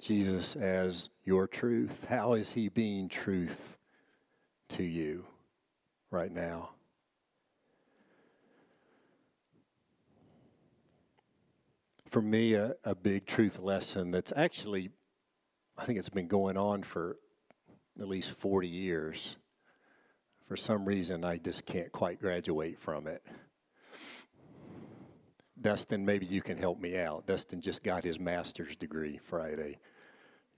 Jesus 0.00 0.56
as 0.56 1.08
your 1.24 1.46
truth? 1.46 2.04
How 2.08 2.34
is 2.34 2.52
he 2.52 2.68
being 2.68 3.08
truth 3.08 3.76
to 4.70 4.82
you? 4.82 5.24
right 6.14 6.32
now. 6.32 6.70
For 12.10 12.22
me, 12.22 12.54
a, 12.54 12.76
a 12.84 12.94
big 12.94 13.26
truth 13.26 13.58
lesson 13.58 14.12
that's 14.12 14.32
actually, 14.36 14.90
I 15.76 15.84
think 15.84 15.98
it's 15.98 16.08
been 16.08 16.28
going 16.28 16.56
on 16.56 16.84
for 16.84 17.16
at 18.00 18.08
least 18.08 18.30
40 18.38 18.68
years. 18.68 19.36
For 20.46 20.56
some 20.56 20.84
reason, 20.84 21.24
I 21.24 21.38
just 21.38 21.66
can't 21.66 21.90
quite 21.90 22.20
graduate 22.20 22.78
from 22.78 23.08
it. 23.08 23.24
Dustin, 25.60 26.04
maybe 26.04 26.26
you 26.26 26.42
can 26.42 26.58
help 26.58 26.80
me 26.80 26.98
out. 26.98 27.26
Dustin 27.26 27.60
just 27.60 27.82
got 27.82 28.04
his 28.04 28.18
master's 28.18 28.76
degree 28.76 29.20
Friday. 29.24 29.78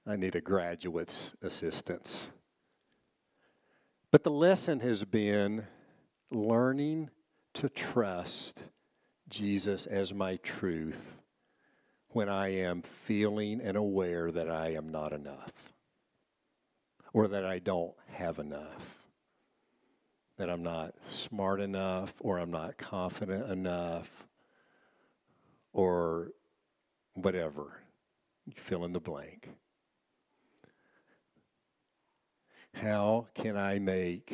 I 0.06 0.16
need 0.16 0.36
a 0.36 0.40
graduate's 0.40 1.34
assistance. 1.42 2.28
But 4.10 4.24
the 4.24 4.30
lesson 4.30 4.80
has 4.80 5.04
been 5.04 5.64
learning 6.30 7.10
to 7.54 7.68
trust 7.68 8.62
Jesus 9.28 9.86
as 9.86 10.14
my 10.14 10.36
truth 10.36 11.18
when 12.10 12.28
I 12.28 12.48
am 12.48 12.82
feeling 12.82 13.60
and 13.60 13.76
aware 13.76 14.30
that 14.30 14.50
I 14.50 14.74
am 14.74 14.88
not 14.90 15.12
enough 15.12 15.52
or 17.12 17.28
that 17.28 17.44
I 17.44 17.58
don't 17.58 17.94
have 18.12 18.38
enough, 18.38 19.02
that 20.38 20.48
I'm 20.48 20.62
not 20.62 20.94
smart 21.08 21.60
enough 21.60 22.14
or 22.20 22.38
I'm 22.38 22.50
not 22.50 22.78
confident 22.78 23.50
enough 23.50 24.08
or 25.76 26.32
whatever. 27.14 27.82
fill 28.54 28.84
in 28.84 28.92
the 28.92 29.00
blank. 29.00 29.48
How 32.72 33.26
can 33.34 33.56
I 33.58 33.78
make 33.78 34.32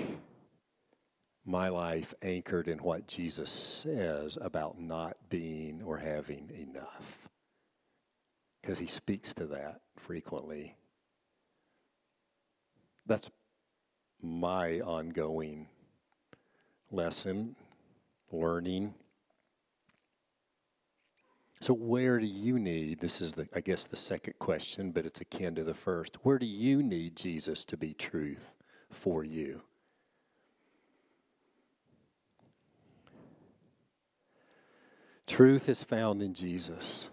my 1.44 1.68
life 1.68 2.14
anchored 2.22 2.68
in 2.68 2.78
what 2.78 3.08
Jesus 3.08 3.50
says 3.50 4.38
about 4.40 4.78
not 4.78 5.16
being 5.30 5.82
or 5.82 5.96
having 5.96 6.48
enough? 6.54 7.28
Because 8.60 8.78
he 8.78 8.86
speaks 8.86 9.34
to 9.34 9.46
that 9.46 9.80
frequently. 9.96 10.76
That's 13.06 13.30
my 14.20 14.78
ongoing 14.80 15.66
lesson, 16.92 17.56
learning. 18.30 18.94
So, 21.62 21.74
where 21.74 22.18
do 22.18 22.26
you 22.26 22.58
need? 22.58 22.98
This 22.98 23.20
is, 23.20 23.34
the, 23.34 23.46
I 23.54 23.60
guess, 23.60 23.84
the 23.84 23.94
second 23.94 24.36
question, 24.40 24.90
but 24.90 25.06
it's 25.06 25.20
akin 25.20 25.54
to 25.54 25.62
the 25.62 25.72
first. 25.72 26.16
Where 26.24 26.36
do 26.36 26.44
you 26.44 26.82
need 26.82 27.14
Jesus 27.14 27.64
to 27.66 27.76
be 27.76 27.94
truth 27.94 28.56
for 28.90 29.22
you? 29.22 29.60
Truth 35.28 35.68
is 35.68 35.84
found 35.84 36.20
in 36.20 36.34
Jesus. 36.34 37.08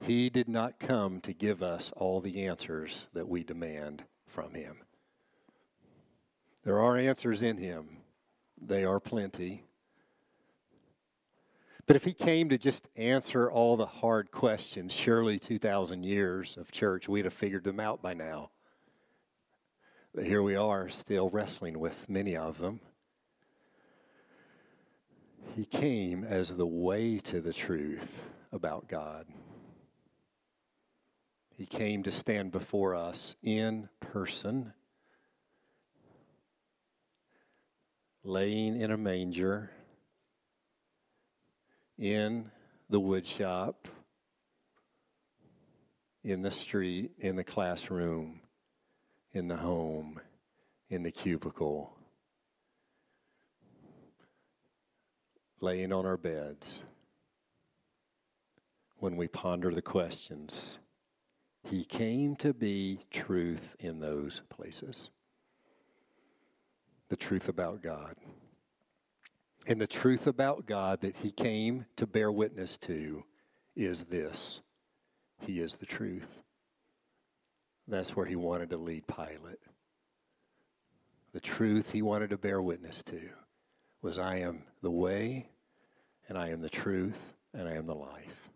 He 0.00 0.30
did 0.30 0.48
not 0.48 0.80
come 0.80 1.20
to 1.20 1.34
give 1.34 1.62
us 1.62 1.92
all 1.94 2.22
the 2.22 2.46
answers 2.46 3.06
that 3.12 3.28
we 3.28 3.44
demand 3.44 4.02
from 4.28 4.54
Him. 4.54 4.78
There 6.64 6.80
are 6.80 6.96
answers 6.96 7.42
in 7.42 7.58
Him, 7.58 7.98
they 8.58 8.82
are 8.86 8.98
plenty. 8.98 9.64
But 11.86 11.96
if 11.96 12.04
he 12.04 12.14
came 12.14 12.48
to 12.48 12.56
just 12.56 12.88
answer 12.96 13.50
all 13.50 13.76
the 13.76 13.86
hard 13.86 14.30
questions, 14.30 14.92
surely 14.92 15.38
2,000 15.38 16.02
years 16.02 16.56
of 16.56 16.70
church, 16.70 17.08
we'd 17.08 17.26
have 17.26 17.34
figured 17.34 17.64
them 17.64 17.78
out 17.78 18.00
by 18.00 18.14
now. 18.14 18.50
But 20.14 20.24
here 20.24 20.42
we 20.42 20.56
are, 20.56 20.88
still 20.88 21.28
wrestling 21.28 21.78
with 21.78 22.08
many 22.08 22.36
of 22.36 22.58
them. 22.58 22.80
He 25.54 25.66
came 25.66 26.24
as 26.24 26.48
the 26.48 26.66
way 26.66 27.18
to 27.18 27.40
the 27.42 27.52
truth 27.52 28.26
about 28.50 28.88
God. 28.88 29.26
He 31.50 31.66
came 31.66 32.02
to 32.04 32.10
stand 32.10 32.50
before 32.50 32.94
us 32.94 33.36
in 33.42 33.88
person, 34.00 34.72
laying 38.24 38.80
in 38.80 38.90
a 38.90 38.96
manger 38.96 39.70
in 41.98 42.50
the 42.90 43.00
wood 43.00 43.26
shop, 43.26 43.88
in 46.22 46.42
the 46.42 46.50
street, 46.50 47.12
in 47.18 47.36
the 47.36 47.44
classroom, 47.44 48.40
in 49.32 49.48
the 49.48 49.56
home, 49.56 50.20
in 50.90 51.02
the 51.02 51.10
cubicle, 51.10 51.92
laying 55.60 55.92
on 55.92 56.06
our 56.06 56.16
beds. 56.16 56.82
When 58.98 59.16
we 59.16 59.28
ponder 59.28 59.70
the 59.70 59.82
questions, 59.82 60.78
He 61.64 61.84
came 61.84 62.36
to 62.36 62.54
be 62.54 63.00
truth 63.10 63.74
in 63.78 64.00
those 64.00 64.40
places. 64.48 65.10
the 67.08 67.16
truth 67.16 67.48
about 67.48 67.82
God. 67.82 68.16
And 69.66 69.80
the 69.80 69.86
truth 69.86 70.26
about 70.26 70.66
God 70.66 71.00
that 71.00 71.16
he 71.16 71.30
came 71.30 71.86
to 71.96 72.06
bear 72.06 72.30
witness 72.30 72.76
to 72.78 73.24
is 73.74 74.04
this 74.04 74.60
He 75.40 75.60
is 75.60 75.76
the 75.76 75.86
truth. 75.86 76.28
That's 77.88 78.16
where 78.16 78.26
he 78.26 78.36
wanted 78.36 78.70
to 78.70 78.76
lead 78.76 79.04
Pilate. 79.06 79.60
The 81.32 81.40
truth 81.40 81.90
he 81.90 82.02
wanted 82.02 82.30
to 82.30 82.38
bear 82.38 82.62
witness 82.62 83.02
to 83.04 83.20
was 84.02 84.18
I 84.18 84.36
am 84.36 84.62
the 84.82 84.90
way, 84.90 85.48
and 86.28 86.38
I 86.38 86.50
am 86.50 86.60
the 86.60 86.70
truth, 86.70 87.18
and 87.52 87.68
I 87.68 87.72
am 87.72 87.86
the 87.86 87.94
life. 87.94 88.50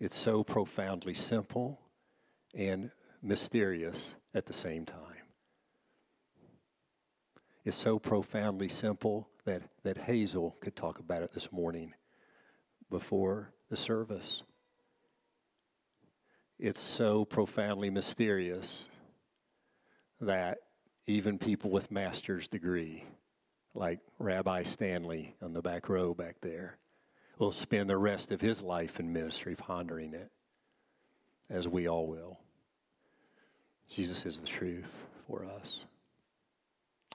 It's 0.00 0.16
so 0.16 0.42
profoundly 0.42 1.14
simple 1.14 1.78
and 2.54 2.90
mysterious 3.22 4.14
at 4.34 4.46
the 4.46 4.52
same 4.52 4.86
time. 4.86 5.09
It's 7.64 7.76
so 7.76 7.98
profoundly 7.98 8.68
simple 8.68 9.28
that, 9.44 9.62
that 9.82 9.98
Hazel 9.98 10.56
could 10.60 10.74
talk 10.74 10.98
about 10.98 11.22
it 11.22 11.32
this 11.34 11.52
morning 11.52 11.92
before 12.88 13.52
the 13.68 13.76
service. 13.76 14.42
It's 16.58 16.80
so 16.80 17.24
profoundly 17.24 17.90
mysterious 17.90 18.88
that 20.20 20.58
even 21.06 21.38
people 21.38 21.70
with 21.70 21.90
master's 21.90 22.48
degree, 22.48 23.04
like 23.74 24.00
Rabbi 24.18 24.62
Stanley 24.62 25.34
on 25.42 25.52
the 25.52 25.62
back 25.62 25.88
row 25.88 26.14
back 26.14 26.36
there, 26.40 26.78
will 27.38 27.52
spend 27.52 27.90
the 27.90 27.96
rest 27.96 28.32
of 28.32 28.40
his 28.40 28.62
life 28.62 29.00
in 29.00 29.12
ministry 29.12 29.54
pondering 29.54 30.14
it, 30.14 30.30
as 31.50 31.68
we 31.68 31.88
all 31.88 32.06
will. 32.06 32.38
Jesus 33.88 34.24
is 34.24 34.38
the 34.38 34.46
truth 34.46 34.92
for 35.26 35.44
us. 35.44 35.84